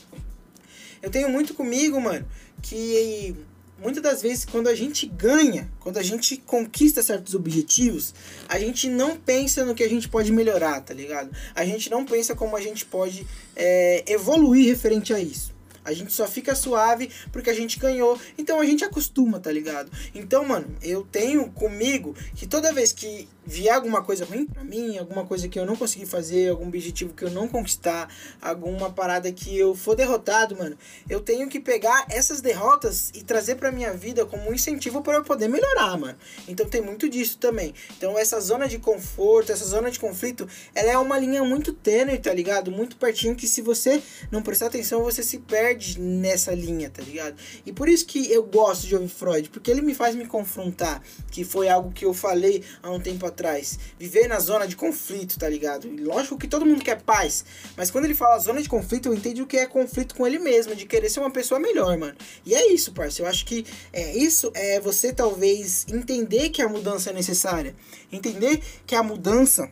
Eu 1.02 1.10
tenho 1.10 1.30
muito 1.30 1.54
comigo, 1.54 2.00
mano, 2.00 2.26
que 2.62 3.36
muitas 3.78 4.02
das 4.02 4.22
vezes 4.22 4.46
quando 4.46 4.70
a 4.70 4.76
gente 4.76 5.06
ganha, 5.06 5.70
quando 5.80 5.98
a 5.98 6.04
gente 6.04 6.38
conquista 6.38 7.04
certos 7.04 7.36
objetivos, 7.36 8.14
a 8.48 8.58
gente 8.58 8.88
não 8.88 9.18
pensa 9.18 9.66
no 9.66 9.76
que 9.76 9.84
a 9.84 9.90
gente 9.90 10.08
pode 10.08 10.32
melhorar, 10.32 10.80
tá 10.82 10.94
ligado? 10.94 11.30
A 11.54 11.66
gente 11.66 11.90
não 11.90 12.06
pensa 12.06 12.36
como 12.36 12.56
a 12.56 12.62
gente 12.62 12.86
pode 12.86 13.28
é, 13.56 14.04
evoluir 14.08 14.68
referente 14.68 15.14
a 15.14 15.20
isso. 15.20 15.53
A 15.84 15.94
gente 15.94 16.14
só 16.14 16.28
fica 16.28 16.56
suave 16.56 17.10
porque 17.32 17.50
a 17.50 17.54
gente 17.54 17.80
ganhou. 17.80 18.20
Então 18.38 18.60
a 18.60 18.66
gente 18.66 18.84
acostuma, 18.84 19.40
tá 19.40 19.52
ligado? 19.52 19.92
Então, 20.14 20.46
mano, 20.46 20.68
eu 20.82 21.04
tenho 21.04 21.50
comigo 21.52 22.16
que 22.36 22.48
toda 22.48 22.74
vez 22.74 22.92
que 22.92 23.28
vier 23.46 23.76
alguma 23.76 24.02
coisa 24.02 24.24
ruim 24.24 24.46
pra 24.46 24.64
mim, 24.64 24.98
alguma 24.98 25.26
coisa 25.26 25.50
que 25.50 25.60
eu 25.60 25.66
não 25.66 25.76
consegui 25.76 26.06
fazer, 26.06 26.50
algum 26.50 26.68
objetivo 26.68 27.14
que 27.14 27.26
eu 27.26 27.30
não 27.30 27.48
conquistar, 27.48 28.10
alguma 28.42 28.90
parada 28.90 29.32
que 29.32 29.58
eu 29.58 29.76
for 29.76 29.96
derrotado, 29.96 30.56
mano, 30.56 30.78
eu 31.10 31.20
tenho 31.20 31.50
que 31.50 31.60
pegar 31.60 32.06
essas 32.10 32.40
derrotas 32.40 33.12
e 33.14 33.22
trazer 33.22 33.56
pra 33.56 33.72
minha 33.72 33.94
vida 33.94 34.26
como 34.26 34.50
um 34.50 34.54
incentivo 34.54 35.02
para 35.02 35.16
eu 35.16 35.24
poder 35.24 35.50
melhorar, 35.50 35.98
mano. 35.98 36.18
Então 36.48 36.66
tem 36.66 36.82
muito 36.82 37.10
disso 37.10 37.38
também. 37.38 37.74
Então 37.98 38.18
essa 38.18 38.40
zona 38.40 38.68
de 38.68 38.80
conforto, 38.80 39.52
essa 39.52 39.66
zona 39.66 39.92
de 39.92 40.00
conflito, 40.00 40.48
ela 40.74 40.92
é 40.92 40.98
uma 40.98 41.18
linha 41.18 41.44
muito 41.44 41.74
tênue, 41.74 42.18
tá 42.20 42.34
ligado? 42.34 42.72
Muito 42.72 42.96
pertinho 42.96 43.36
que 43.36 43.48
se 43.48 43.62
você 43.62 44.02
não 44.32 44.42
prestar 44.42 44.68
atenção, 44.68 45.04
você 45.04 45.22
se 45.22 45.40
perde 45.40 45.73
perde 45.74 46.00
nessa 46.00 46.54
linha, 46.54 46.90
tá 46.90 47.02
ligado? 47.02 47.36
E 47.66 47.72
por 47.72 47.90
isso 47.90 48.06
que 48.06 48.32
eu 48.32 48.44
gosto 48.44 48.88
de 48.88 48.96
ouvir 48.96 49.10
Freud, 49.10 49.50
porque 49.50 49.72
ele 49.72 49.82
me 49.82 49.94
faz 49.94 50.16
me 50.16 50.26
confrontar, 50.26 51.02
que 51.32 51.44
foi 51.44 51.68
algo 51.68 51.92
que 51.92 52.06
eu 52.06 52.14
falei 52.14 52.64
há 52.82 52.92
um 52.92 53.00
tempo 53.00 53.26
atrás. 53.26 53.80
Viver 54.00 54.28
na 54.28 54.40
zona 54.40 54.68
de 54.68 54.76
conflito, 54.76 55.38
tá 55.38 55.50
ligado? 55.50 55.88
E 55.88 56.02
lógico 56.02 56.38
que 56.38 56.48
todo 56.48 56.66
mundo 56.66 56.84
quer 56.84 57.02
paz, 57.02 57.44
mas 57.76 57.90
quando 57.90 58.06
ele 58.06 58.16
fala 58.16 58.38
zona 58.40 58.62
de 58.62 58.70
conflito, 58.70 59.10
eu 59.10 59.14
entendi 59.14 59.42
o 59.42 59.48
que 59.48 59.58
é 59.58 59.66
conflito 59.66 60.16
com 60.16 60.26
ele 60.28 60.40
mesmo, 60.40 60.76
de 60.76 60.86
querer 60.86 61.10
ser 61.10 61.20
uma 61.20 61.32
pessoa 61.32 61.60
melhor, 61.60 61.98
mano. 61.98 62.16
E 62.46 62.54
é 62.54 62.72
isso, 62.72 62.92
parceiro. 62.94 63.28
Eu 63.28 63.30
acho 63.30 63.46
que 63.46 63.66
é 63.92 64.16
isso 64.18 64.52
é 64.54 64.80
você 64.80 65.14
talvez 65.14 65.86
entender 65.92 66.50
que 66.50 66.62
a 66.62 66.68
mudança 66.68 67.10
é 67.10 67.14
necessária, 67.14 67.76
entender 68.12 68.62
que 68.86 68.96
a 68.96 69.04
mudança 69.04 69.70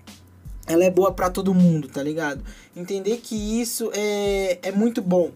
ela 0.68 0.84
é 0.84 0.90
boa 0.90 1.12
para 1.12 1.30
todo 1.30 1.54
mundo, 1.54 1.88
tá 1.88 2.02
ligado? 2.02 2.44
Entender 2.76 3.18
que 3.18 3.36
isso 3.36 3.92
é, 3.94 4.60
é 4.62 4.72
muito 4.72 5.02
bom. 5.02 5.32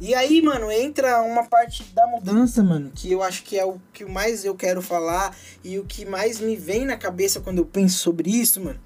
E 0.00 0.14
aí, 0.14 0.42
mano, 0.42 0.70
entra 0.70 1.22
uma 1.22 1.44
parte 1.44 1.84
da 1.94 2.06
mudança, 2.06 2.62
mano, 2.62 2.90
que 2.94 3.10
eu 3.12 3.22
acho 3.22 3.44
que 3.44 3.58
é 3.58 3.64
o 3.64 3.80
que 3.92 4.04
mais 4.04 4.44
eu 4.44 4.54
quero 4.54 4.82
falar 4.82 5.36
e 5.62 5.78
o 5.78 5.84
que 5.84 6.04
mais 6.04 6.40
me 6.40 6.56
vem 6.56 6.84
na 6.84 6.96
cabeça 6.96 7.40
quando 7.40 7.58
eu 7.58 7.64
penso 7.64 7.98
sobre 7.98 8.30
isso, 8.30 8.60
mano. 8.60 8.80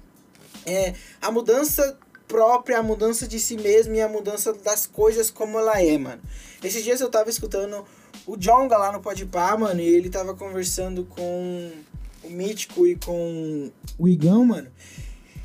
É 0.65 0.93
a 1.21 1.31
mudança 1.31 1.97
própria, 2.27 2.77
a 2.77 2.83
mudança 2.83 3.27
de 3.27 3.39
si 3.39 3.57
mesmo 3.57 3.95
e 3.95 4.01
a 4.01 4.07
mudança 4.07 4.53
das 4.53 4.85
coisas 4.85 5.31
como 5.31 5.57
ela 5.57 5.81
é, 5.81 5.97
mano. 5.97 6.21
Esses 6.63 6.83
dias 6.83 7.01
eu 7.01 7.09
tava 7.09 7.29
escutando 7.29 7.83
o 8.27 8.37
Jonga 8.37 8.77
lá 8.77 8.91
no 8.91 9.01
Podpah, 9.01 9.57
mano, 9.57 9.81
e 9.81 9.87
ele 9.87 10.09
tava 10.09 10.35
conversando 10.35 11.05
com 11.05 11.71
o 12.23 12.29
Mítico 12.29 12.85
e 12.85 12.95
com 12.95 13.71
o 13.97 14.07
Igão, 14.07 14.45
mano. 14.45 14.69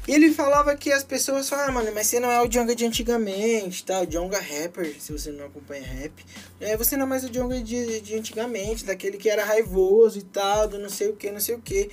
E 0.06 0.12
ele 0.12 0.32
falava 0.32 0.76
que 0.76 0.92
as 0.92 1.02
pessoas 1.02 1.48
falam, 1.48 1.68
ah, 1.68 1.72
mano, 1.72 1.90
mas 1.94 2.08
você 2.08 2.20
não 2.20 2.30
é 2.30 2.38
o 2.40 2.46
Djonga 2.46 2.74
de 2.74 2.84
antigamente, 2.84 3.84
tá? 3.84 4.00
O 4.00 4.06
Djonga 4.06 4.38
rapper, 4.38 4.94
se 5.00 5.10
você 5.10 5.30
não 5.30 5.46
acompanha 5.46 5.82
rap. 5.82 6.12
É, 6.60 6.76
você 6.76 6.94
não 6.94 7.06
é 7.06 7.08
mais 7.08 7.24
o 7.24 7.30
Djonga 7.30 7.60
de, 7.62 8.00
de 8.02 8.14
antigamente, 8.14 8.84
daquele 8.84 9.16
que 9.16 9.30
era 9.30 9.44
raivoso 9.44 10.18
e 10.18 10.22
tal, 10.22 10.68
do 10.68 10.78
não 10.78 10.90
sei 10.90 11.08
o 11.08 11.16
que, 11.16 11.30
não 11.30 11.40
sei 11.40 11.54
o 11.54 11.60
que. 11.60 11.90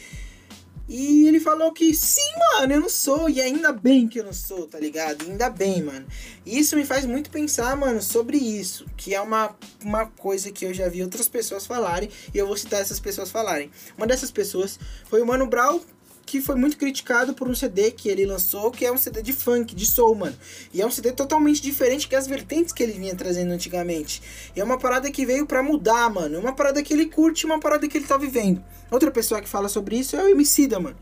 E 0.90 1.26
ele 1.26 1.40
falou 1.40 1.72
que 1.72 1.94
sim, 1.94 2.34
mano, 2.38 2.74
eu 2.74 2.82
não 2.82 2.90
sou, 2.90 3.30
e 3.30 3.40
ainda 3.40 3.72
bem 3.72 4.10
que 4.10 4.20
eu 4.20 4.26
não 4.26 4.34
sou, 4.34 4.68
tá 4.68 4.78
ligado? 4.78 5.24
Ainda 5.24 5.50
bem, 5.50 5.82
mano. 5.82 6.06
Isso 6.46 6.76
me 6.76 6.84
faz 6.84 7.06
muito 7.06 7.30
pensar, 7.30 7.78
mano, 7.78 8.02
sobre 8.02 8.36
isso, 8.36 8.86
que 8.98 9.16
é 9.16 9.22
uma, 9.22 9.56
uma 9.82 10.08
coisa 10.08 10.52
que 10.52 10.66
eu 10.66 10.74
já 10.74 10.90
vi 10.90 11.02
outras 11.02 11.30
pessoas 11.30 11.66
falarem, 11.66 12.10
e 12.34 12.38
eu 12.38 12.46
vou 12.46 12.58
citar 12.58 12.82
essas 12.82 13.00
pessoas 13.00 13.32
falarem. 13.32 13.72
Uma 13.98 14.06
dessas 14.06 14.32
pessoas 14.32 14.78
foi 15.06 15.22
o 15.22 15.26
Mano 15.26 15.48
Brown, 15.48 15.80
que 16.26 16.42
foi 16.42 16.56
muito 16.56 16.78
criticado 16.78 17.34
por 17.34 17.48
um 17.48 17.56
CD 17.56 17.92
que 17.92 18.10
ele 18.10 18.26
lançou, 18.26 18.72
que 18.72 18.86
é 18.86 18.92
um 18.92 18.98
CD 18.98 19.22
de 19.22 19.34
funk, 19.34 19.76
de 19.76 19.86
soul, 19.86 20.16
mano. 20.16 20.36
E 20.74 20.82
é 20.82 20.86
um 20.86 20.92
CD 20.92 21.12
totalmente 21.12 21.62
diferente 21.62 22.08
que 22.08 22.16
as 22.16 22.28
vertentes 22.28 22.74
que 22.74 22.82
ele 22.84 22.94
vinha 22.94 23.16
trazendo 23.16 23.52
antigamente. 23.52 24.22
E 24.56 24.60
é 24.60 24.64
uma 24.64 24.78
parada 24.78 25.12
que 25.12 25.26
veio 25.26 25.46
para 25.46 25.62
mudar, 25.62 26.10
mano. 26.10 26.36
É 26.36 26.40
uma 26.40 26.54
parada 26.54 26.82
que 26.82 26.94
ele 26.94 27.08
curte, 27.08 27.46
uma 27.46 27.60
parada 27.60 27.88
que 27.88 27.98
ele 27.98 28.08
tá 28.08 28.18
vivendo. 28.18 28.64
Outra 28.90 29.12
pessoa 29.12 29.42
que 29.42 29.50
fala 29.50 29.68
sobre 29.68 29.98
isso 29.98 30.16
é 30.16 30.24
o 30.24 30.30
Emicida, 30.30 30.80
mano. 30.80 30.98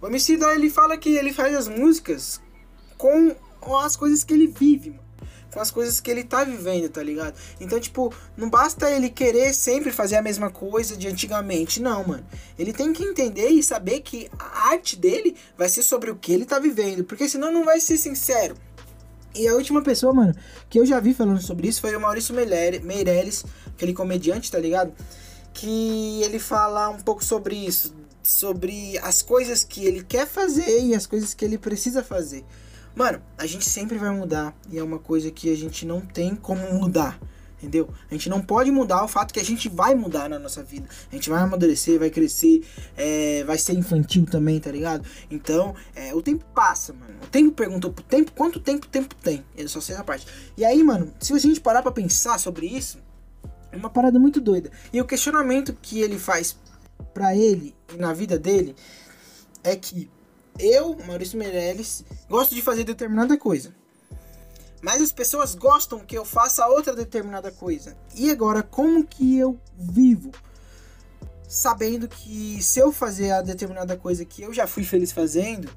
O 0.00 0.06
Emicida, 0.06 0.54
ele 0.54 0.70
fala 0.70 0.96
que 0.96 1.16
ele 1.16 1.32
faz 1.32 1.54
as 1.54 1.68
músicas 1.68 2.40
com 2.96 3.36
as 3.76 3.96
coisas 3.96 4.24
que 4.24 4.32
ele 4.32 4.46
vive, 4.46 4.90
mano 4.90 5.01
com 5.52 5.60
as 5.60 5.70
coisas 5.70 6.00
que 6.00 6.10
ele 6.10 6.24
tá 6.24 6.42
vivendo, 6.44 6.88
tá 6.88 7.02
ligado? 7.02 7.34
Então, 7.60 7.78
tipo, 7.78 8.12
não 8.36 8.48
basta 8.48 8.90
ele 8.90 9.10
querer 9.10 9.52
sempre 9.52 9.92
fazer 9.92 10.16
a 10.16 10.22
mesma 10.22 10.50
coisa 10.50 10.96
de 10.96 11.06
antigamente, 11.06 11.80
não, 11.80 12.06
mano. 12.06 12.24
Ele 12.58 12.72
tem 12.72 12.92
que 12.92 13.04
entender 13.04 13.48
e 13.48 13.62
saber 13.62 14.00
que 14.00 14.30
a 14.38 14.70
arte 14.70 14.96
dele 14.96 15.36
vai 15.56 15.68
ser 15.68 15.82
sobre 15.82 16.10
o 16.10 16.16
que 16.16 16.32
ele 16.32 16.46
tá 16.46 16.58
vivendo, 16.58 17.04
porque 17.04 17.28
senão 17.28 17.52
não 17.52 17.64
vai 17.64 17.80
ser 17.80 17.98
sincero. 17.98 18.56
E 19.34 19.46
a 19.48 19.54
última 19.54 19.82
pessoa, 19.82 20.12
mano, 20.12 20.34
que 20.68 20.78
eu 20.78 20.84
já 20.84 21.00
vi 21.00 21.14
falando 21.14 21.40
sobre 21.40 21.68
isso 21.68 21.80
foi 21.80 21.94
o 21.96 22.00
Maurício 22.00 22.34
Meirelles, 22.34 23.44
aquele 23.74 23.94
comediante, 23.94 24.50
tá 24.50 24.58
ligado? 24.58 24.92
Que 25.54 26.22
ele 26.22 26.38
fala 26.38 26.90
um 26.90 27.00
pouco 27.00 27.24
sobre 27.24 27.54
isso, 27.54 27.94
sobre 28.22 28.98
as 28.98 29.22
coisas 29.22 29.64
que 29.64 29.84
ele 29.84 30.02
quer 30.02 30.26
fazer 30.26 30.82
e 30.82 30.94
as 30.94 31.06
coisas 31.06 31.34
que 31.34 31.44
ele 31.44 31.58
precisa 31.58 32.02
fazer. 32.02 32.44
Mano, 32.94 33.22
a 33.38 33.46
gente 33.46 33.68
sempre 33.68 33.96
vai 33.96 34.10
mudar 34.10 34.54
e 34.70 34.78
é 34.78 34.82
uma 34.82 34.98
coisa 34.98 35.30
que 35.30 35.50
a 35.52 35.56
gente 35.56 35.86
não 35.86 36.00
tem 36.00 36.34
como 36.34 36.72
mudar. 36.74 37.18
Entendeu? 37.62 37.88
A 38.10 38.14
gente 38.14 38.28
não 38.28 38.42
pode 38.42 38.72
mudar 38.72 39.04
o 39.04 39.08
fato 39.08 39.32
que 39.32 39.38
a 39.38 39.44
gente 39.44 39.68
vai 39.68 39.94
mudar 39.94 40.28
na 40.28 40.36
nossa 40.36 40.64
vida. 40.64 40.88
A 41.10 41.14
gente 41.14 41.30
vai 41.30 41.40
amadurecer, 41.40 41.96
vai 41.96 42.10
crescer, 42.10 42.66
é, 42.96 43.44
vai 43.44 43.56
ser 43.56 43.74
infantil 43.74 44.26
também, 44.26 44.58
tá 44.58 44.72
ligado? 44.72 45.08
Então, 45.30 45.72
é, 45.94 46.12
o 46.12 46.20
tempo 46.20 46.44
passa, 46.52 46.92
mano. 46.92 47.14
O 47.22 47.26
tempo 47.28 47.52
perguntou 47.52 47.92
pro 47.92 48.02
tempo, 48.02 48.32
quanto 48.32 48.58
tempo 48.58 48.86
o 48.86 48.88
tempo 48.88 49.14
tem? 49.14 49.44
Ele 49.56 49.68
só 49.68 49.80
sei 49.80 49.94
essa 49.94 50.02
parte. 50.02 50.26
E 50.56 50.64
aí, 50.64 50.82
mano, 50.82 51.14
se 51.20 51.32
a 51.32 51.38
gente 51.38 51.60
parar 51.60 51.82
pra 51.82 51.92
pensar 51.92 52.36
sobre 52.40 52.66
isso, 52.66 52.98
é 53.70 53.76
uma 53.76 53.88
parada 53.88 54.18
muito 54.18 54.40
doida. 54.40 54.68
E 54.92 55.00
o 55.00 55.04
questionamento 55.04 55.72
que 55.80 56.00
ele 56.00 56.18
faz 56.18 56.58
pra 57.14 57.36
ele 57.36 57.76
e 57.94 57.96
na 57.96 58.12
vida 58.12 58.36
dele 58.36 58.74
é 59.62 59.76
que 59.76 60.10
eu, 60.58 60.96
Maurício 61.06 61.38
Meirelles, 61.38 62.04
gosto 62.28 62.54
de 62.54 62.62
fazer 62.62 62.84
determinada 62.84 63.36
coisa. 63.36 63.74
Mas 64.82 65.00
as 65.00 65.12
pessoas 65.12 65.54
gostam 65.54 66.00
que 66.00 66.18
eu 66.18 66.24
faça 66.24 66.66
outra 66.66 66.94
determinada 66.94 67.52
coisa. 67.52 67.96
E 68.16 68.30
agora, 68.30 68.62
como 68.62 69.06
que 69.06 69.38
eu 69.38 69.58
vivo? 69.78 70.32
Sabendo 71.46 72.08
que 72.08 72.60
se 72.60 72.80
eu 72.80 72.90
fazer 72.90 73.30
a 73.30 73.42
determinada 73.42 73.96
coisa 73.96 74.24
que 74.24 74.42
eu 74.42 74.52
já 74.52 74.66
fui 74.66 74.82
feliz 74.82 75.12
fazendo, 75.12 75.70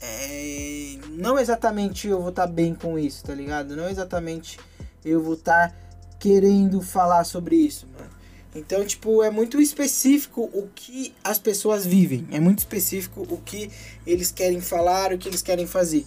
é... 0.00 0.98
não 1.10 1.38
exatamente 1.38 2.08
eu 2.08 2.20
vou 2.20 2.30
estar 2.30 2.46
tá 2.46 2.52
bem 2.52 2.74
com 2.74 2.98
isso, 2.98 3.24
tá 3.24 3.34
ligado? 3.34 3.76
Não 3.76 3.88
exatamente 3.88 4.58
eu 5.04 5.22
vou 5.22 5.34
estar 5.34 5.68
tá 5.68 5.76
querendo 6.18 6.80
falar 6.80 7.24
sobre 7.24 7.56
isso, 7.56 7.86
mano. 7.92 8.09
Então, 8.54 8.84
tipo, 8.84 9.22
é 9.22 9.30
muito 9.30 9.60
específico 9.60 10.50
o 10.52 10.68
que 10.74 11.14
as 11.22 11.38
pessoas 11.38 11.86
vivem. 11.86 12.26
É 12.32 12.40
muito 12.40 12.58
específico 12.58 13.26
o 13.28 13.38
que 13.38 13.70
eles 14.06 14.32
querem 14.32 14.60
falar, 14.60 15.12
o 15.12 15.18
que 15.18 15.28
eles 15.28 15.42
querem 15.42 15.66
fazer. 15.66 16.04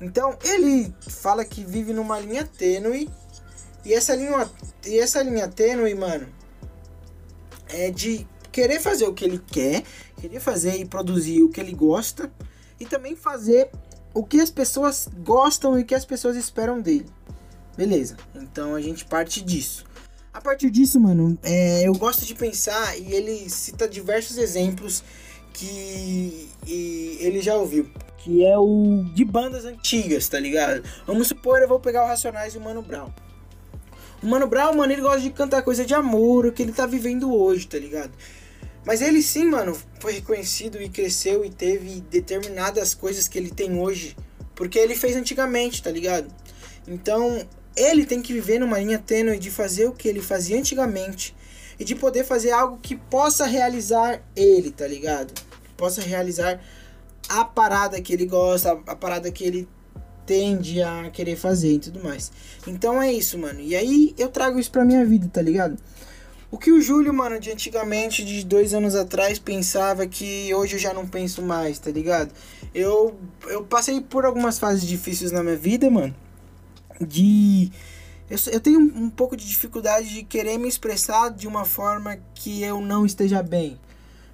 Então, 0.00 0.36
ele 0.44 0.92
fala 1.08 1.44
que 1.44 1.64
vive 1.64 1.92
numa 1.92 2.20
linha 2.20 2.44
tênue. 2.44 3.08
E 3.84 3.94
essa 3.94 4.14
linha, 4.14 4.50
e 4.86 4.98
essa 4.98 5.22
linha 5.22 5.48
tênue, 5.48 5.94
mano, 5.94 6.28
é 7.68 7.90
de 7.90 8.26
querer 8.52 8.80
fazer 8.80 9.06
o 9.06 9.14
que 9.14 9.24
ele 9.24 9.38
quer, 9.38 9.82
querer 10.20 10.40
fazer 10.40 10.76
e 10.76 10.84
produzir 10.84 11.42
o 11.42 11.48
que 11.48 11.60
ele 11.60 11.72
gosta, 11.72 12.30
e 12.78 12.84
também 12.84 13.16
fazer 13.16 13.70
o 14.12 14.24
que 14.24 14.40
as 14.40 14.50
pessoas 14.50 15.08
gostam 15.18 15.78
e 15.78 15.82
o 15.82 15.84
que 15.84 15.94
as 15.94 16.04
pessoas 16.04 16.36
esperam 16.36 16.80
dele. 16.80 17.06
Beleza, 17.76 18.16
então 18.34 18.74
a 18.74 18.80
gente 18.80 19.04
parte 19.04 19.40
disso. 19.40 19.84
A 20.38 20.40
partir 20.40 20.70
disso, 20.70 21.00
mano, 21.00 21.36
é, 21.42 21.84
eu 21.84 21.92
gosto 21.94 22.24
de 22.24 22.32
pensar 22.32 22.96
e 22.96 23.12
ele 23.12 23.50
cita 23.50 23.88
diversos 23.88 24.38
exemplos 24.38 25.02
que 25.52 26.48
ele 26.64 27.42
já 27.42 27.56
ouviu. 27.56 27.90
Que 28.18 28.46
é 28.46 28.56
o 28.56 29.04
de 29.12 29.24
bandas 29.24 29.64
antigas, 29.64 30.28
tá 30.28 30.38
ligado? 30.38 30.84
Vamos 31.04 31.26
supor, 31.26 31.60
eu 31.60 31.66
vou 31.66 31.80
pegar 31.80 32.04
o 32.04 32.06
Racionais 32.06 32.54
e 32.54 32.58
o 32.58 32.60
Mano 32.60 32.82
Brown. 32.82 33.12
O 34.22 34.26
Mano 34.28 34.46
Brown, 34.46 34.74
mano, 34.74 34.92
ele 34.92 35.02
gosta 35.02 35.22
de 35.22 35.30
cantar 35.30 35.60
coisa 35.62 35.84
de 35.84 35.92
amor, 35.92 36.46
o 36.46 36.52
que 36.52 36.62
ele 36.62 36.72
tá 36.72 36.86
vivendo 36.86 37.34
hoje, 37.34 37.66
tá 37.66 37.76
ligado? 37.76 38.12
Mas 38.86 39.02
ele 39.02 39.20
sim, 39.22 39.46
mano, 39.46 39.76
foi 39.98 40.12
reconhecido 40.12 40.80
e 40.80 40.88
cresceu 40.88 41.44
e 41.44 41.50
teve 41.50 42.00
determinadas 42.02 42.94
coisas 42.94 43.26
que 43.26 43.40
ele 43.40 43.50
tem 43.50 43.76
hoje. 43.76 44.16
Porque 44.54 44.78
ele 44.78 44.94
fez 44.94 45.16
antigamente, 45.16 45.82
tá 45.82 45.90
ligado? 45.90 46.32
Então, 46.86 47.44
ele 47.78 48.04
tem 48.04 48.20
que 48.20 48.32
viver 48.32 48.58
numa 48.58 48.78
linha 48.78 48.98
tênue 48.98 49.38
de 49.38 49.50
fazer 49.50 49.86
o 49.86 49.92
que 49.92 50.08
ele 50.08 50.20
fazia 50.20 50.58
antigamente 50.58 51.34
e 51.78 51.84
de 51.84 51.94
poder 51.94 52.24
fazer 52.24 52.50
algo 52.50 52.78
que 52.82 52.96
possa 52.96 53.46
realizar 53.46 54.20
ele, 54.34 54.72
tá 54.72 54.86
ligado? 54.86 55.32
Possa 55.76 56.02
realizar 56.02 56.60
a 57.28 57.44
parada 57.44 58.00
que 58.00 58.12
ele 58.12 58.26
gosta, 58.26 58.72
a 58.86 58.96
parada 58.96 59.30
que 59.30 59.44
ele 59.44 59.68
tende 60.26 60.82
a 60.82 61.08
querer 61.10 61.36
fazer 61.36 61.74
e 61.74 61.78
tudo 61.78 62.02
mais. 62.02 62.32
Então 62.66 63.00
é 63.00 63.12
isso, 63.12 63.38
mano. 63.38 63.60
E 63.60 63.76
aí 63.76 64.14
eu 64.18 64.28
trago 64.28 64.58
isso 64.58 64.72
pra 64.72 64.84
minha 64.84 65.06
vida, 65.06 65.30
tá 65.32 65.40
ligado? 65.40 65.78
O 66.50 66.58
que 66.58 66.72
o 66.72 66.80
Júlio, 66.80 67.14
mano, 67.14 67.38
de 67.38 67.52
antigamente, 67.52 68.24
de 68.24 68.44
dois 68.44 68.74
anos 68.74 68.94
atrás, 68.94 69.38
pensava 69.38 70.06
que 70.06 70.52
hoje 70.52 70.76
eu 70.76 70.78
já 70.80 70.92
não 70.92 71.06
penso 71.06 71.42
mais, 71.42 71.78
tá 71.78 71.90
ligado? 71.90 72.32
Eu, 72.74 73.16
eu 73.46 73.62
passei 73.64 74.00
por 74.00 74.24
algumas 74.24 74.58
fases 74.58 74.86
difíceis 74.86 75.30
na 75.30 75.42
minha 75.42 75.56
vida, 75.56 75.88
mano 75.90 76.14
de 77.00 77.70
eu, 78.30 78.38
eu 78.52 78.60
tenho 78.60 78.80
um, 78.80 79.04
um, 79.04 79.10
pouco 79.10 79.36
de 79.36 79.46
dificuldade 79.46 80.08
de 80.12 80.22
querer 80.22 80.58
me 80.58 80.68
expressar 80.68 81.30
de 81.30 81.48
uma 81.48 81.64
forma 81.64 82.18
que 82.34 82.62
eu 82.62 82.80
não 82.80 83.06
esteja 83.06 83.42
bem. 83.42 83.78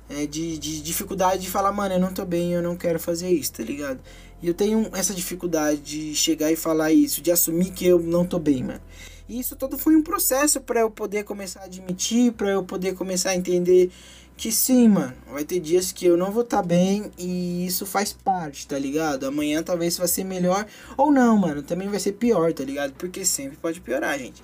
É, 0.08 0.26
de, 0.26 0.58
de 0.58 0.82
dificuldade 0.82 1.42
de 1.42 1.50
falar, 1.50 1.72
mano, 1.72 1.94
eu 1.94 2.00
não 2.00 2.12
tô 2.12 2.26
bem, 2.26 2.52
eu 2.52 2.62
não 2.62 2.76
quero 2.76 3.00
fazer 3.00 3.30
isso, 3.30 3.54
tá 3.54 3.62
ligado? 3.62 4.00
E 4.42 4.48
eu 4.48 4.52
tenho 4.52 4.90
essa 4.92 5.14
dificuldade 5.14 5.80
de 5.80 6.14
chegar 6.14 6.52
e 6.52 6.56
falar 6.56 6.92
isso, 6.92 7.22
de 7.22 7.32
assumir 7.32 7.70
que 7.70 7.86
eu 7.86 7.98
não 7.98 8.26
tô 8.26 8.38
bem, 8.38 8.62
mano. 8.62 8.82
E 9.26 9.40
isso 9.40 9.56
todo 9.56 9.78
foi 9.78 9.96
um 9.96 10.02
processo 10.02 10.60
para 10.60 10.80
eu 10.80 10.90
poder 10.90 11.24
começar 11.24 11.60
a 11.60 11.64
admitir, 11.64 12.32
para 12.32 12.50
eu 12.50 12.62
poder 12.62 12.94
começar 12.94 13.30
a 13.30 13.36
entender 13.36 13.90
que 14.36 14.50
sim, 14.50 14.88
mano, 14.88 15.14
vai 15.30 15.44
ter 15.44 15.60
dias 15.60 15.92
que 15.92 16.06
eu 16.06 16.16
não 16.16 16.30
vou 16.30 16.42
estar 16.42 16.58
tá 16.58 16.62
bem 16.62 17.10
e 17.16 17.66
isso 17.66 17.86
faz 17.86 18.12
parte, 18.12 18.66
tá 18.66 18.78
ligado? 18.78 19.24
Amanhã 19.24 19.62
talvez 19.62 19.96
vai 19.96 20.08
ser 20.08 20.24
melhor 20.24 20.66
ou 20.96 21.12
não, 21.12 21.36
mano, 21.36 21.62
também 21.62 21.88
vai 21.88 22.00
ser 22.00 22.12
pior, 22.12 22.52
tá 22.52 22.64
ligado? 22.64 22.92
Porque 22.94 23.24
sempre 23.24 23.56
pode 23.56 23.80
piorar, 23.80 24.18
gente. 24.18 24.42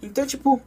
Então, 0.00 0.26
tipo, 0.26 0.60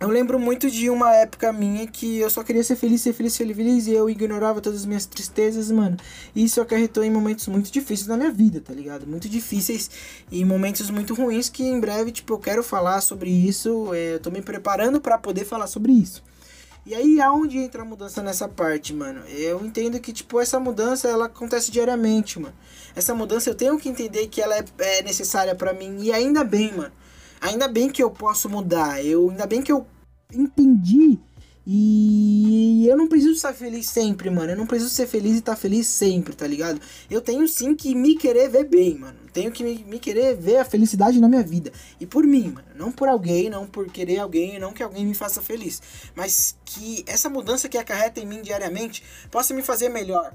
eu 0.00 0.08
lembro 0.08 0.38
muito 0.38 0.70
de 0.70 0.88
uma 0.88 1.12
época 1.12 1.52
minha 1.52 1.84
que 1.86 2.18
eu 2.18 2.30
só 2.30 2.44
queria 2.44 2.62
ser 2.62 2.76
feliz, 2.76 3.00
ser 3.00 3.12
feliz, 3.12 3.32
ser 3.32 3.52
feliz, 3.52 3.88
e 3.88 3.92
eu 3.92 4.08
ignorava 4.08 4.60
todas 4.60 4.80
as 4.80 4.86
minhas 4.86 5.04
tristezas, 5.04 5.72
mano. 5.72 5.96
E 6.36 6.44
isso 6.44 6.60
acarretou 6.60 7.02
em 7.02 7.10
momentos 7.10 7.48
muito 7.48 7.70
difíceis 7.70 8.06
na 8.06 8.16
minha 8.16 8.30
vida, 8.30 8.60
tá 8.60 8.72
ligado? 8.72 9.06
Muito 9.06 9.28
difíceis 9.28 9.90
e 10.30 10.44
momentos 10.44 10.88
muito 10.88 11.14
ruins 11.14 11.48
que 11.48 11.64
em 11.64 11.80
breve, 11.80 12.12
tipo, 12.12 12.32
eu 12.32 12.38
quero 12.38 12.62
falar 12.62 13.00
sobre 13.00 13.28
isso. 13.28 13.92
é, 13.92 14.14
eu 14.14 14.20
tô 14.20 14.30
me 14.30 14.40
preparando 14.40 15.00
pra 15.00 15.18
poder 15.18 15.44
falar 15.44 15.66
sobre 15.66 15.92
isso. 15.92 16.22
E 16.88 16.94
aí, 16.94 17.20
aonde 17.20 17.58
entra 17.58 17.82
a 17.82 17.84
mudança 17.84 18.22
nessa 18.22 18.48
parte, 18.48 18.94
mano? 18.94 19.20
Eu 19.28 19.62
entendo 19.62 20.00
que, 20.00 20.10
tipo, 20.10 20.40
essa 20.40 20.58
mudança, 20.58 21.06
ela 21.06 21.26
acontece 21.26 21.70
diariamente, 21.70 22.40
mano. 22.40 22.54
Essa 22.96 23.14
mudança 23.14 23.50
eu 23.50 23.54
tenho 23.54 23.78
que 23.78 23.90
entender 23.90 24.26
que 24.28 24.40
ela 24.40 24.56
é, 24.56 24.64
é 24.78 25.02
necessária 25.02 25.54
pra 25.54 25.74
mim. 25.74 25.98
E 26.00 26.10
ainda 26.10 26.42
bem, 26.42 26.72
mano. 26.74 26.90
Ainda 27.42 27.68
bem 27.68 27.90
que 27.90 28.02
eu 28.02 28.10
posso 28.10 28.48
mudar. 28.48 29.04
Eu, 29.04 29.28
ainda 29.28 29.46
bem 29.46 29.60
que 29.60 29.70
eu 29.70 29.86
entendi. 30.32 31.18
E 31.66 32.86
eu 32.88 32.96
não 32.96 33.06
preciso 33.06 33.34
estar 33.34 33.52
feliz 33.52 33.86
sempre, 33.86 34.30
mano. 34.30 34.52
Eu 34.52 34.56
não 34.56 34.66
preciso 34.66 34.88
ser 34.88 35.06
feliz 35.06 35.34
e 35.34 35.40
estar 35.40 35.56
feliz 35.56 35.86
sempre, 35.86 36.34
tá 36.34 36.46
ligado? 36.46 36.80
Eu 37.10 37.20
tenho 37.20 37.46
sim 37.46 37.74
que 37.74 37.94
me 37.94 38.16
querer 38.16 38.48
ver 38.48 38.64
bem, 38.64 38.96
mano. 38.96 39.18
Tenho 39.38 39.52
que 39.52 39.62
me, 39.62 39.84
me 39.84 40.00
querer 40.00 40.34
ver 40.34 40.56
a 40.56 40.64
felicidade 40.64 41.20
na 41.20 41.28
minha 41.28 41.44
vida. 41.44 41.70
E 42.00 42.04
por 42.04 42.24
mim, 42.24 42.54
mano. 42.56 42.66
Não 42.74 42.90
por 42.90 43.06
alguém, 43.06 43.48
não 43.48 43.68
por 43.68 43.86
querer 43.86 44.18
alguém, 44.18 44.58
não 44.58 44.72
que 44.72 44.82
alguém 44.82 45.06
me 45.06 45.14
faça 45.14 45.40
feliz. 45.40 45.80
Mas 46.12 46.56
que 46.64 47.04
essa 47.06 47.28
mudança 47.28 47.68
que 47.68 47.78
acarreta 47.78 48.18
em 48.18 48.26
mim 48.26 48.42
diariamente 48.42 49.00
possa 49.30 49.54
me 49.54 49.62
fazer 49.62 49.90
melhor. 49.90 50.34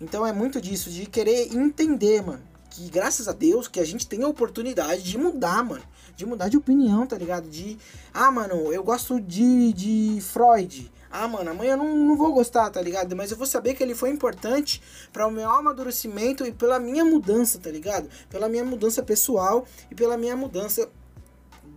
Então 0.00 0.26
é 0.26 0.32
muito 0.32 0.60
disso, 0.60 0.90
de 0.90 1.06
querer 1.06 1.54
entender, 1.54 2.20
mano. 2.20 2.42
Que 2.68 2.90
graças 2.90 3.28
a 3.28 3.32
Deus 3.32 3.68
que 3.68 3.78
a 3.78 3.84
gente 3.84 4.08
tem 4.08 4.24
a 4.24 4.28
oportunidade 4.28 5.04
de 5.04 5.16
mudar, 5.16 5.62
mano. 5.62 5.84
De 6.16 6.26
mudar 6.26 6.48
de 6.48 6.56
opinião, 6.56 7.06
tá 7.06 7.16
ligado? 7.16 7.48
De. 7.48 7.78
Ah, 8.12 8.32
mano, 8.32 8.72
eu 8.72 8.82
gosto 8.82 9.20
de, 9.20 9.72
de 9.72 10.18
Freud. 10.20 10.91
Ah, 11.12 11.28
mano, 11.28 11.50
amanhã 11.50 11.72
eu 11.72 11.76
não, 11.76 11.94
não 11.94 12.16
vou 12.16 12.32
gostar, 12.32 12.70
tá 12.70 12.80
ligado? 12.80 13.14
Mas 13.14 13.30
eu 13.30 13.36
vou 13.36 13.46
saber 13.46 13.74
que 13.74 13.82
ele 13.82 13.94
foi 13.94 14.08
importante 14.08 14.82
para 15.12 15.26
o 15.26 15.30
meu 15.30 15.50
amadurecimento 15.50 16.46
e 16.46 16.50
pela 16.50 16.78
minha 16.78 17.04
mudança, 17.04 17.58
tá 17.58 17.70
ligado? 17.70 18.08
Pela 18.30 18.48
minha 18.48 18.64
mudança 18.64 19.02
pessoal 19.02 19.66
e 19.90 19.94
pela 19.94 20.16
minha 20.16 20.34
mudança 20.34 20.88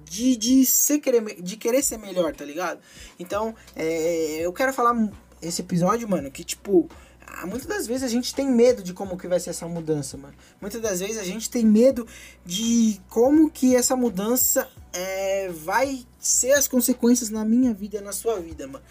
de, 0.05 0.37
de, 0.37 0.65
ser, 0.65 0.99
querer, 0.99 1.41
de 1.41 1.57
querer 1.57 1.83
ser 1.83 1.97
melhor, 1.97 2.33
tá 2.33 2.45
ligado? 2.45 2.79
Então, 3.19 3.53
é, 3.75 4.37
eu 4.39 4.53
quero 4.53 4.71
falar 4.71 4.95
esse 5.41 5.61
episódio, 5.61 6.07
mano, 6.07 6.31
que 6.31 6.43
tipo. 6.43 6.89
Muitas 7.43 7.67
das 7.67 7.87
vezes 7.87 8.03
a 8.03 8.07
gente 8.07 8.33
tem 8.33 8.49
medo 8.49 8.81
de 8.81 8.93
como 8.93 9.17
que 9.17 9.27
vai 9.27 9.39
ser 9.39 9.49
essa 9.49 9.67
mudança, 9.67 10.15
mano. 10.17 10.33
Muitas 10.61 10.81
das 10.81 10.99
vezes 10.99 11.17
a 11.17 11.23
gente 11.23 11.49
tem 11.49 11.65
medo 11.65 12.07
de 12.45 13.01
como 13.09 13.49
que 13.49 13.75
essa 13.75 13.95
mudança 13.95 14.69
é, 14.93 15.49
vai 15.51 16.05
ser 16.19 16.53
as 16.53 16.67
consequências 16.67 17.29
na 17.29 17.43
minha 17.43 17.73
vida 17.73 17.99
na 17.99 18.11
sua 18.11 18.39
vida, 18.39 18.67
mano. 18.67 18.83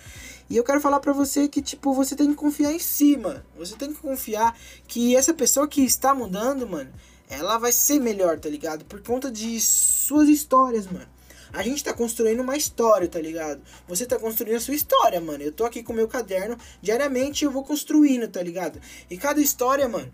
E 0.49 0.57
eu 0.57 0.65
quero 0.65 0.81
falar 0.81 1.01
pra 1.01 1.13
você 1.13 1.49
que, 1.49 1.63
tipo, 1.63 1.95
você 1.95 2.15
tem 2.15 2.29
que 2.29 2.35
confiar 2.35 2.73
em 2.73 2.79
si, 2.79 3.17
mano. 3.17 3.43
Você 3.57 3.75
tem 3.77 3.93
que 3.93 4.01
confiar 4.01 4.57
que 4.87 5.17
essa 5.17 5.33
pessoa 5.33 5.67
que 5.67 5.83
está 5.83 6.15
mudando, 6.15 6.69
mano, 6.69 6.93
ela 7.29 7.57
vai 7.57 7.73
ser 7.73 7.99
melhor, 7.99 8.39
tá 8.39 8.49
ligado? 8.49 8.85
Por 8.85 9.01
conta 9.01 9.31
de 9.31 9.59
suas 9.61 10.29
histórias, 10.29 10.87
mano. 10.87 11.07
A 11.55 11.63
gente 11.63 11.85
tá 11.85 11.95
construindo 11.95 12.41
uma 12.41 12.57
história, 12.57 13.07
tá 13.07 13.21
ligado? 13.21 13.63
Você 13.87 14.05
tá 14.05 14.19
construindo 14.19 14.57
a 14.57 14.61
sua 14.61 14.75
história, 14.75 15.21
mano. 15.21 15.41
Eu 15.41 15.53
tô 15.53 15.65
aqui 15.65 15.85
com 15.85 15.93
o 15.93 15.97
meu 15.97 16.09
caderno, 16.09 16.59
diariamente 16.83 17.45
eu 17.45 17.51
vou 17.51 17.63
construindo, 17.63 18.27
tá 18.27 18.43
ligado? 18.43 18.81
E 19.09 19.17
cada 19.17 19.41
história, 19.41 19.89
mano, 19.89 20.13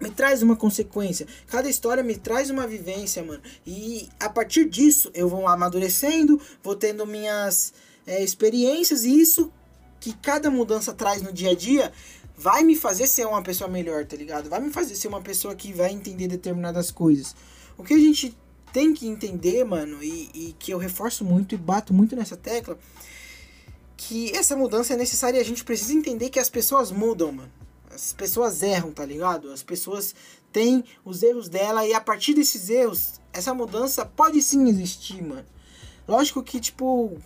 me 0.00 0.10
traz 0.10 0.42
uma 0.42 0.56
consequência. 0.56 1.28
Cada 1.46 1.68
história 1.70 2.02
me 2.02 2.16
traz 2.16 2.50
uma 2.50 2.66
vivência, 2.66 3.22
mano. 3.22 3.40
E 3.64 4.08
a 4.18 4.28
partir 4.28 4.68
disso 4.68 5.12
eu 5.14 5.28
vou 5.28 5.46
amadurecendo, 5.46 6.40
vou 6.60 6.74
tendo 6.74 7.06
minhas 7.06 7.72
é, 8.04 8.22
experiências 8.22 9.04
e 9.04 9.16
isso 9.16 9.52
que 10.00 10.12
cada 10.12 10.50
mudança 10.50 10.92
traz 10.92 11.22
no 11.22 11.32
dia 11.32 11.52
a 11.52 11.54
dia 11.54 11.92
vai 12.36 12.64
me 12.64 12.74
fazer 12.74 13.06
ser 13.06 13.26
uma 13.26 13.42
pessoa 13.42 13.70
melhor, 13.70 14.04
tá 14.04 14.16
ligado? 14.16 14.50
Vai 14.50 14.60
me 14.60 14.70
fazer 14.70 14.96
ser 14.96 15.06
uma 15.06 15.20
pessoa 15.20 15.54
que 15.54 15.72
vai 15.72 15.92
entender 15.92 16.26
determinadas 16.26 16.90
coisas. 16.90 17.34
O 17.78 17.84
que 17.84 17.94
a 17.94 17.98
gente 17.98 18.36
tem 18.74 18.92
que 18.92 19.06
entender, 19.06 19.62
mano, 19.62 20.02
e, 20.02 20.30
e 20.34 20.56
que 20.58 20.72
eu 20.72 20.78
reforço 20.78 21.24
muito 21.24 21.54
e 21.54 21.56
bato 21.56 21.94
muito 21.94 22.16
nessa 22.16 22.36
tecla, 22.36 22.76
que 23.96 24.36
essa 24.36 24.56
mudança 24.56 24.94
é 24.94 24.96
necessária 24.96 25.38
e 25.38 25.40
a 25.40 25.44
gente 25.44 25.62
precisa 25.62 25.94
entender 25.94 26.28
que 26.28 26.40
as 26.40 26.50
pessoas 26.50 26.90
mudam, 26.90 27.30
mano. 27.30 27.52
As 27.88 28.12
pessoas 28.12 28.64
erram, 28.64 28.90
tá 28.90 29.06
ligado? 29.06 29.52
As 29.52 29.62
pessoas 29.62 30.12
têm 30.52 30.82
os 31.04 31.22
erros 31.22 31.48
dela 31.48 31.86
e 31.86 31.94
a 31.94 32.00
partir 32.00 32.34
desses 32.34 32.68
erros, 32.68 33.20
essa 33.32 33.54
mudança 33.54 34.04
pode 34.04 34.42
sim 34.42 34.68
existir, 34.68 35.22
mano. 35.22 35.46
Lógico 36.08 36.42
que, 36.42 36.58
tipo, 36.58 37.16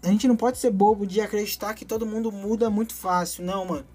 a 0.00 0.06
gente 0.06 0.28
não 0.28 0.36
pode 0.36 0.58
ser 0.58 0.70
bobo 0.70 1.08
de 1.08 1.20
acreditar 1.20 1.74
que 1.74 1.84
todo 1.84 2.06
mundo 2.06 2.30
muda 2.30 2.70
muito 2.70 2.94
fácil, 2.94 3.44
não, 3.44 3.64
mano. 3.64 3.86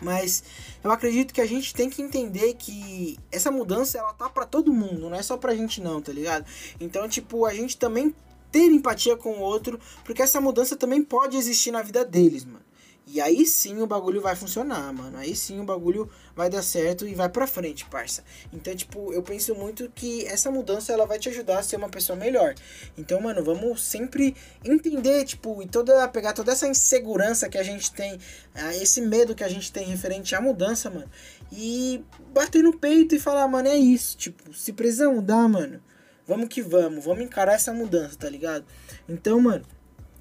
Mas 0.00 0.42
eu 0.82 0.90
acredito 0.90 1.32
que 1.32 1.40
a 1.40 1.46
gente 1.46 1.74
tem 1.74 1.88
que 1.88 2.02
entender 2.02 2.54
que 2.54 3.18
essa 3.30 3.50
mudança 3.50 3.98
ela 3.98 4.12
tá 4.12 4.28
para 4.28 4.44
todo 4.44 4.72
mundo, 4.72 5.08
não 5.08 5.16
é 5.16 5.22
só 5.22 5.36
pra 5.36 5.54
gente 5.54 5.80
não, 5.80 6.00
tá 6.00 6.12
ligado? 6.12 6.44
Então, 6.80 7.08
tipo, 7.08 7.46
a 7.46 7.54
gente 7.54 7.76
também 7.76 8.14
ter 8.50 8.66
empatia 8.70 9.16
com 9.16 9.32
o 9.32 9.40
outro, 9.40 9.80
porque 10.04 10.22
essa 10.22 10.40
mudança 10.40 10.76
também 10.76 11.02
pode 11.02 11.36
existir 11.36 11.70
na 11.70 11.82
vida 11.82 12.04
deles, 12.04 12.44
mano. 12.44 12.63
E 13.06 13.20
aí 13.20 13.44
sim 13.44 13.82
o 13.82 13.86
bagulho 13.86 14.20
vai 14.20 14.34
funcionar, 14.34 14.92
mano. 14.92 15.18
Aí 15.18 15.36
sim 15.36 15.60
o 15.60 15.64
bagulho 15.64 16.10
vai 16.34 16.48
dar 16.48 16.62
certo 16.62 17.06
e 17.06 17.14
vai 17.14 17.28
pra 17.28 17.46
frente, 17.46 17.84
parça. 17.84 18.24
Então, 18.52 18.74
tipo, 18.74 19.12
eu 19.12 19.22
penso 19.22 19.54
muito 19.54 19.90
que 19.94 20.26
essa 20.26 20.50
mudança 20.50 20.92
ela 20.92 21.06
vai 21.06 21.18
te 21.18 21.28
ajudar 21.28 21.58
a 21.58 21.62
ser 21.62 21.76
uma 21.76 21.88
pessoa 21.88 22.16
melhor. 22.16 22.54
Então, 22.96 23.20
mano, 23.20 23.44
vamos 23.44 23.82
sempre 23.82 24.34
entender, 24.64 25.24
tipo, 25.24 25.62
e 25.62 25.68
toda 25.68 26.08
pegar 26.08 26.32
toda 26.32 26.52
essa 26.52 26.66
insegurança 26.66 27.48
que 27.48 27.58
a 27.58 27.62
gente 27.62 27.92
tem, 27.92 28.18
ah, 28.54 28.74
esse 28.76 29.02
medo 29.02 29.34
que 29.34 29.44
a 29.44 29.48
gente 29.48 29.70
tem 29.70 29.86
referente 29.86 30.34
à 30.34 30.40
mudança, 30.40 30.88
mano, 30.88 31.10
e 31.52 32.02
bater 32.32 32.62
no 32.62 32.78
peito 32.78 33.14
e 33.14 33.20
falar, 33.20 33.46
mano, 33.46 33.68
é 33.68 33.76
isso, 33.76 34.16
tipo, 34.16 34.52
se 34.54 34.72
precisa 34.72 35.10
mudar, 35.10 35.46
mano, 35.48 35.80
vamos 36.26 36.48
que 36.48 36.62
vamos, 36.62 37.04
vamos 37.04 37.24
encarar 37.24 37.54
essa 37.54 37.72
mudança, 37.72 38.16
tá 38.18 38.28
ligado? 38.28 38.64
Então, 39.08 39.40
mano, 39.40 39.64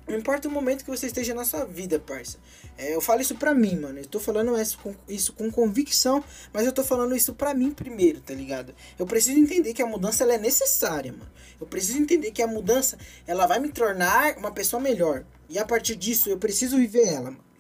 não 0.08 0.18
importa 0.18 0.48
o 0.48 0.52
momento 0.52 0.84
que 0.84 0.90
você 0.90 1.08
esteja 1.08 1.34
na 1.34 1.46
sua 1.46 1.64
vida, 1.66 2.00
parça. 2.00 2.38
É, 2.78 2.94
eu 2.94 3.00
falo 3.00 3.22
isso 3.22 3.36
pra 3.36 3.54
mim, 3.54 3.78
mano. 3.80 4.00
Eu 4.00 4.06
tô 4.06 4.20
falando 4.20 4.60
isso 4.60 4.78
com, 4.80 4.96
isso 5.08 5.34
com 5.34 5.50
convicção, 5.50 6.24
mas 6.52 6.66
eu 6.66 6.74
tô 6.74 6.84
falando 6.84 7.16
isso 7.16 7.34
pra 7.34 7.54
mim 7.54 7.72
primeiro, 7.72 8.20
tá 8.20 8.34
ligado? 8.34 8.76
Eu 9.00 9.06
preciso 9.06 9.40
entender 9.40 9.74
que 9.74 9.82
a 9.82 9.86
mudança 9.86 10.24
ela 10.24 10.34
é 10.34 10.38
necessária, 10.38 11.12
mano. 11.12 11.32
Eu 11.60 11.68
preciso 11.68 12.00
entender 12.00 12.32
que 12.32 12.42
a 12.42 12.48
mudança 12.48 12.98
ela 13.26 13.46
vai 13.46 13.60
me 13.60 13.70
tornar 13.70 14.38
uma 14.38 14.52
pessoa 14.52 14.82
melhor. 14.82 15.26
E 15.50 15.58
a 15.58 15.66
partir 15.66 15.96
disso 15.96 16.30
eu 16.30 16.38
preciso 16.38 16.78
viver 16.78 17.08
ela, 17.08 17.32
mano. 17.32 17.54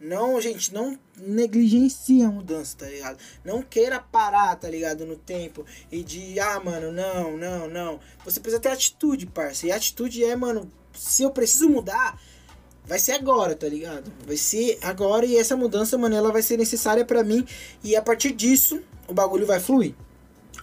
Não, 0.00 0.40
gente, 0.40 0.72
não 0.72 0.98
negligencie 1.14 2.22
a 2.22 2.30
mudança, 2.30 2.74
tá 2.78 2.86
ligado? 2.86 3.18
Não 3.44 3.60
queira 3.60 4.00
parar, 4.00 4.56
tá 4.56 4.66
ligado? 4.70 5.04
No 5.04 5.14
tempo 5.14 5.66
e 5.92 6.02
de, 6.02 6.40
ah, 6.40 6.58
mano, 6.58 6.90
não, 6.90 7.36
não, 7.36 7.68
não. 7.68 8.00
Você 8.24 8.40
precisa 8.40 8.62
ter 8.62 8.70
atitude, 8.70 9.26
parça. 9.26 9.66
E 9.66 9.72
atitude 9.72 10.24
é, 10.24 10.34
mano, 10.34 10.72
se 10.92 11.22
eu 11.22 11.30
preciso 11.30 11.68
mudar, 11.68 12.20
vai 12.84 12.98
ser 12.98 13.12
agora, 13.12 13.54
tá 13.54 13.68
ligado? 13.68 14.10
Vai 14.26 14.36
ser 14.36 14.78
agora 14.82 15.24
e 15.24 15.36
essa 15.36 15.56
mudança, 15.56 15.96
mano, 15.96 16.14
ela 16.14 16.32
vai 16.32 16.42
ser 16.42 16.56
necessária 16.56 17.04
para 17.04 17.22
mim 17.22 17.46
e 17.82 17.94
a 17.96 18.02
partir 18.02 18.32
disso 18.32 18.80
o 19.06 19.14
bagulho 19.14 19.46
vai 19.46 19.60
fluir. 19.60 19.94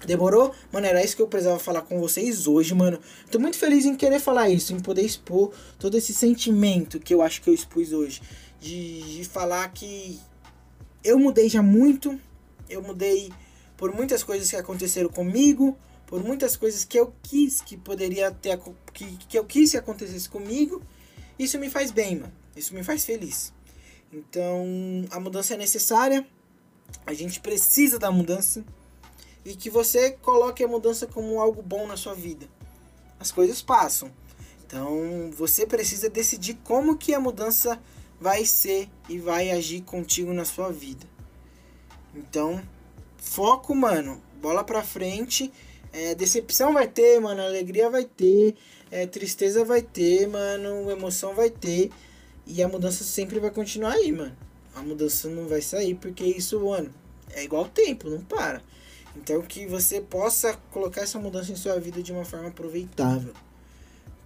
Demorou? 0.06 0.54
Mano, 0.72 0.86
era 0.86 1.04
isso 1.04 1.16
que 1.16 1.22
eu 1.22 1.28
precisava 1.28 1.58
falar 1.58 1.82
com 1.82 2.00
vocês 2.00 2.48
hoje, 2.48 2.74
mano. 2.76 3.00
Tô 3.32 3.40
muito 3.40 3.58
feliz 3.58 3.86
em 3.86 3.96
querer 3.96 4.20
falar 4.20 4.50
isso, 4.50 4.74
em 4.74 4.80
poder 4.80 5.02
expor 5.02 5.52
todo 5.80 5.98
esse 5.98 6.14
sentimento 6.14 7.00
que 7.00 7.14
eu 7.14 7.22
acho 7.22 7.42
que 7.42 7.50
eu 7.50 7.54
expus 7.54 7.92
hoje. 7.92 8.22
De, 8.60 9.18
de 9.18 9.26
falar 9.26 9.68
que 9.70 10.20
eu 11.04 11.18
mudei 11.18 11.50
já 11.50 11.62
muito, 11.62 12.20
eu 12.70 12.82
mudei 12.82 13.32
por 13.76 13.94
muitas 13.94 14.24
coisas 14.24 14.50
que 14.50 14.56
aconteceram 14.56 15.10
comigo, 15.10 15.78
por 16.08 16.24
muitas 16.24 16.56
coisas 16.56 16.86
que 16.86 16.98
eu 16.98 17.14
quis 17.22 17.62
que 17.62 17.78
poderia 17.78 18.32
ter 18.32 18.58
que, 18.94 19.06
que 19.18 19.38
eu 19.38 19.46
quis 19.46 19.72
que 19.72 19.78
acontecesse 19.78 20.28
comigo. 20.28 20.82
Isso 21.38 21.60
me 21.60 21.70
faz 21.70 21.92
bem, 21.92 22.16
mano. 22.16 22.34
Isso 22.56 22.74
me 22.74 22.82
faz 22.82 23.06
feliz. 23.06 23.54
Então, 24.12 24.66
a 25.12 25.20
mudança 25.20 25.54
é 25.54 25.58
necessária. 25.58 26.26
A 27.06 27.14
gente 27.14 27.42
precisa 27.42 28.00
da 28.00 28.10
mudança. 28.10 28.64
E 29.44 29.54
que 29.54 29.70
você 29.70 30.12
coloque 30.12 30.64
a 30.64 30.68
mudança 30.68 31.06
como 31.06 31.42
algo 31.42 31.62
bom 31.62 31.86
na 31.86 31.98
sua 31.98 32.16
vida. 32.16 32.48
As 33.20 33.30
coisas 33.30 33.62
passam. 33.62 34.10
Então, 34.66 35.30
você 35.32 35.66
precisa 35.66 36.10
decidir 36.10 36.56
como 36.64 36.98
que 36.98 37.14
a 37.14 37.20
mudança 37.20 37.80
vai 38.20 38.46
ser 38.46 38.90
e 39.10 39.20
vai 39.20 39.52
agir 39.52 39.82
contigo 39.82 40.34
na 40.34 40.46
sua 40.46 40.72
vida. 40.72 41.06
Então, 42.16 42.62
foco, 43.18 43.76
mano. 43.76 44.22
Bola 44.42 44.64
pra 44.64 44.84
frente 44.84 45.52
é, 45.92 46.16
decepção 46.16 46.74
vai 46.74 46.88
ter, 46.88 47.20
mano. 47.20 47.42
Alegria 47.42 47.90
vai 47.90 48.06
ter. 48.06 48.56
É, 48.92 49.06
tristeza 49.06 49.64
vai 49.66 49.82
ter, 49.82 50.28
mano. 50.28 50.90
Emoção 50.90 51.34
vai 51.34 51.50
ter. 51.50 51.92
E 52.46 52.64
a 52.64 52.68
mudança 52.68 53.04
sempre 53.04 53.40
vai 53.40 53.52
continuar 53.52 53.94
aí, 53.94 54.12
mano. 54.12 54.36
A 54.76 54.82
mudança 54.82 55.28
não 55.28 55.48
vai 55.48 55.62
sair 55.62 55.96
porque 55.96 56.24
isso, 56.24 56.60
mano, 56.60 56.94
é 57.32 57.44
igual 57.44 57.64
o 57.64 57.70
tempo, 57.70 58.10
não 58.10 58.22
para. 58.22 58.62
Então 59.16 59.42
que 59.42 59.66
você 59.66 60.00
possa 60.00 60.54
colocar 60.72 61.02
essa 61.02 61.20
mudança 61.20 61.52
em 61.52 61.56
sua 61.56 61.80
vida 61.80 62.02
de 62.02 62.12
uma 62.12 62.24
forma 62.24 62.50
aproveitável. 62.50 63.34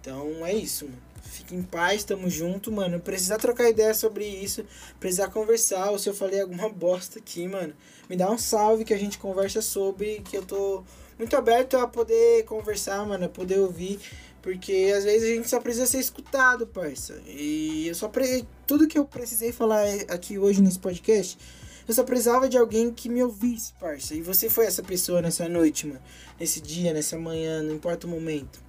Então 0.00 0.44
é 0.44 0.54
isso, 0.54 0.84
mano. 0.84 1.12
Fique 1.22 1.54
em 1.54 1.62
paz, 1.62 2.04
tamo 2.04 2.28
junto, 2.28 2.70
mano. 2.70 3.00
Precisar 3.00 3.38
trocar 3.38 3.70
ideia 3.70 3.94
sobre 3.94 4.26
isso, 4.26 4.64
precisar 5.00 5.28
conversar, 5.28 5.90
ou 5.90 5.98
se 5.98 6.08
eu 6.08 6.14
falei 6.14 6.40
alguma 6.40 6.68
bosta 6.70 7.18
aqui, 7.18 7.48
mano, 7.48 7.72
me 8.08 8.16
dá 8.16 8.30
um 8.30 8.36
salve 8.36 8.84
que 8.84 8.92
a 8.92 8.98
gente 8.98 9.18
conversa 9.18 9.62
sobre, 9.62 10.20
que 10.20 10.36
eu 10.36 10.42
tô 10.42 10.84
muito 11.22 11.36
aberto 11.36 11.76
a 11.76 11.86
poder 11.86 12.44
conversar, 12.46 13.06
mano, 13.06 13.26
a 13.26 13.28
poder 13.28 13.60
ouvir, 13.60 14.00
porque 14.42 14.92
às 14.96 15.04
vezes 15.04 15.30
a 15.30 15.34
gente 15.36 15.48
só 15.48 15.60
precisa 15.60 15.86
ser 15.86 16.00
escutado, 16.00 16.66
parça. 16.66 17.22
E 17.26 17.86
eu 17.86 17.94
só 17.94 18.08
pre... 18.08 18.44
tudo 18.66 18.88
que 18.88 18.98
eu 18.98 19.04
precisei 19.04 19.52
falar 19.52 19.84
aqui 20.08 20.36
hoje 20.36 20.60
nesse 20.60 20.80
podcast, 20.80 21.38
eu 21.86 21.94
só 21.94 22.02
precisava 22.02 22.48
de 22.48 22.58
alguém 22.58 22.92
que 22.92 23.08
me 23.08 23.22
ouvisse, 23.22 23.72
parça. 23.78 24.16
E 24.16 24.20
você 24.20 24.50
foi 24.50 24.66
essa 24.66 24.82
pessoa 24.82 25.22
nessa 25.22 25.48
noite, 25.48 25.86
mano, 25.86 26.00
nesse 26.40 26.60
dia, 26.60 26.92
nessa 26.92 27.16
manhã, 27.16 27.62
não 27.62 27.72
importa 27.76 28.04
o 28.08 28.10
momento. 28.10 28.60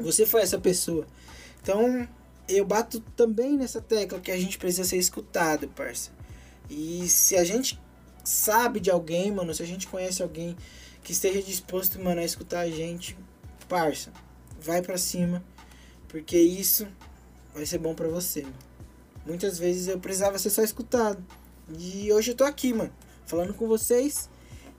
Você 0.00 0.26
foi 0.26 0.42
essa 0.42 0.58
pessoa. 0.58 1.06
Então, 1.62 2.08
eu 2.48 2.64
bato 2.64 2.98
também 3.14 3.56
nessa 3.56 3.80
tecla 3.80 4.18
que 4.18 4.32
a 4.32 4.36
gente 4.36 4.58
precisa 4.58 4.82
ser 4.82 4.96
escutado, 4.96 5.68
parça. 5.68 6.10
E 6.68 7.08
se 7.08 7.36
a 7.36 7.44
gente 7.44 7.80
sabe 8.24 8.80
de 8.80 8.90
alguém, 8.90 9.30
mano, 9.30 9.54
se 9.54 9.62
a 9.62 9.66
gente 9.66 9.86
conhece 9.86 10.24
alguém 10.24 10.56
que 11.04 11.12
esteja 11.12 11.42
disposto, 11.42 12.02
mano, 12.02 12.22
a 12.22 12.24
escutar 12.24 12.60
a 12.60 12.70
gente, 12.70 13.16
parça, 13.68 14.10
vai 14.60 14.80
pra 14.80 14.96
cima, 14.96 15.44
porque 16.08 16.38
isso 16.38 16.88
vai 17.54 17.66
ser 17.66 17.78
bom 17.78 17.94
pra 17.94 18.08
você, 18.08 18.42
mano. 18.42 18.54
Muitas 19.26 19.58
vezes 19.58 19.86
eu 19.86 20.00
precisava 20.00 20.38
ser 20.38 20.50
só 20.50 20.62
escutado. 20.62 21.24
E 21.78 22.12
hoje 22.12 22.32
eu 22.32 22.34
tô 22.34 22.44
aqui, 22.44 22.72
mano, 22.72 22.92
falando 23.26 23.54
com 23.54 23.68
vocês. 23.68 24.28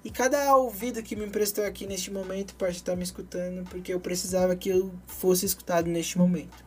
E 0.04 0.10
cada 0.10 0.56
ouvido 0.56 1.02
que 1.02 1.16
me 1.16 1.26
emprestou 1.26 1.64
aqui 1.64 1.88
neste 1.88 2.12
momento, 2.12 2.56
parça, 2.56 2.84
tá 2.84 2.96
me 2.96 3.04
escutando, 3.04 3.68
porque 3.70 3.94
eu 3.94 4.00
precisava 4.00 4.56
que 4.56 4.70
eu 4.70 4.94
fosse 5.08 5.46
escutado 5.46 5.88
neste 5.88 6.18
momento. 6.18 6.64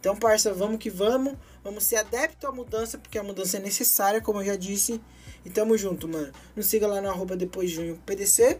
Então, 0.00 0.16
parça, 0.16 0.52
vamos 0.52 0.78
que 0.78 0.90
vamos. 0.90 1.34
Vamos 1.62 1.84
ser 1.84 1.96
adepto 1.96 2.46
à 2.46 2.52
mudança, 2.52 2.98
porque 2.98 3.18
a 3.18 3.22
mudança 3.22 3.58
é 3.58 3.60
necessária, 3.60 4.20
como 4.20 4.40
eu 4.40 4.46
já 4.46 4.56
disse. 4.56 5.00
E 5.44 5.50
tamo 5.50 5.76
junto, 5.76 6.08
mano. 6.08 6.32
Nos 6.56 6.66
siga 6.66 6.86
lá 6.86 7.00
no 7.00 7.08
arroba 7.08 7.36
depois 7.36 7.70
de 7.70 7.76
junho 7.76 8.00
PDC. 8.04 8.58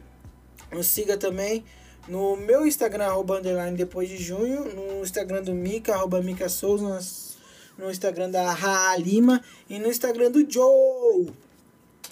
Nos 0.70 0.86
siga 0.86 1.16
também 1.16 1.64
no 2.08 2.36
meu 2.36 2.66
Instagram, 2.66 3.06
arroba 3.06 3.38
underline 3.38 3.76
depois 3.76 4.08
de 4.08 4.16
junho. 4.16 4.64
No 4.74 5.02
Instagram 5.02 5.42
do 5.42 5.54
Mika, 5.54 5.94
arroba 5.94 6.20
Mika 6.20 6.48
Souza. 6.48 6.98
No 7.78 7.90
Instagram 7.90 8.30
da 8.30 8.52
Ra 8.52 8.96
Lima. 8.96 9.42
E 9.68 9.78
no 9.78 9.88
Instagram 9.88 10.30
do 10.30 10.50
Joe. 10.50 11.32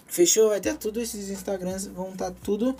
Fechou? 0.06 0.50
Vai 0.50 0.60
ter 0.60 0.76
tudo 0.76 1.00
esses 1.00 1.28
Instagrams. 1.28 1.86
Vão 1.86 2.10
estar 2.10 2.30
tá 2.30 2.36
tudo 2.42 2.76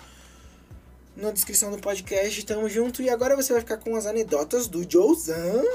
na 1.15 1.31
descrição 1.31 1.69
do 1.69 1.79
podcast. 1.79 2.45
Tamo 2.45 2.69
junto. 2.69 3.01
E 3.01 3.09
agora 3.09 3.35
você 3.35 3.51
vai 3.51 3.61
ficar 3.61 3.77
com 3.77 3.95
as 3.95 4.05
anedotas 4.05 4.67
do 4.67 4.89
Joezão. 4.89 5.65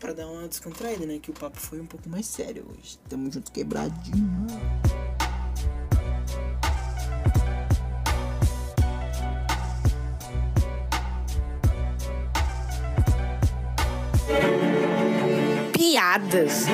Pra 0.00 0.12
dar 0.12 0.26
uma 0.26 0.48
descontraída, 0.48 1.04
né? 1.04 1.18
Que 1.20 1.30
o 1.30 1.34
papo 1.34 1.58
foi 1.58 1.80
um 1.80 1.86
pouco 1.86 2.08
mais 2.08 2.26
sério 2.26 2.64
hoje. 2.70 2.98
Tamo 3.08 3.30
junto 3.30 3.52
quebradinho. 3.52 4.46
Piadas. 15.72 16.66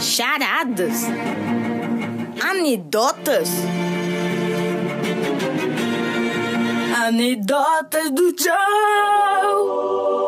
Charadas. 0.00 1.04
Anedotas. 2.40 3.50
Anedotas 7.06 8.10
do 8.10 8.34
Joe. 8.38 10.23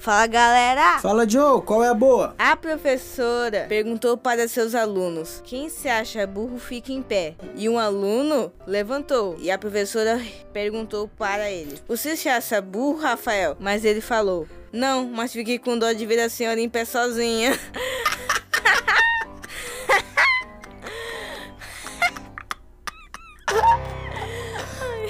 Fala 0.00 0.26
galera! 0.26 0.98
Fala, 1.00 1.28
Joe. 1.28 1.60
Qual 1.60 1.84
é 1.84 1.88
a 1.88 1.94
boa? 1.94 2.34
A 2.38 2.56
professora 2.56 3.66
perguntou 3.68 4.16
para 4.16 4.48
seus 4.48 4.74
alunos: 4.74 5.42
quem 5.44 5.68
se 5.68 5.90
acha 5.90 6.26
burro 6.26 6.58
fica 6.58 6.90
em 6.90 7.02
pé. 7.02 7.34
E 7.54 7.68
um 7.68 7.78
aluno 7.78 8.50
levantou. 8.66 9.36
E 9.38 9.50
a 9.50 9.58
professora 9.58 10.18
perguntou 10.54 11.06
para 11.18 11.50
ele: 11.50 11.78
Você 11.86 12.16
se 12.16 12.30
acha 12.30 12.62
burro, 12.62 12.98
Rafael? 12.98 13.58
Mas 13.60 13.84
ele 13.84 14.00
falou: 14.00 14.48
Não, 14.72 15.04
mas 15.04 15.34
fiquei 15.34 15.58
com 15.58 15.78
dó 15.78 15.92
de 15.92 16.06
ver 16.06 16.20
a 16.20 16.30
senhora 16.30 16.58
em 16.58 16.68
pé 16.70 16.86
sozinha. 16.86 17.52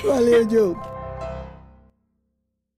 Valeu, 0.03 0.51
Joe. 0.51 0.90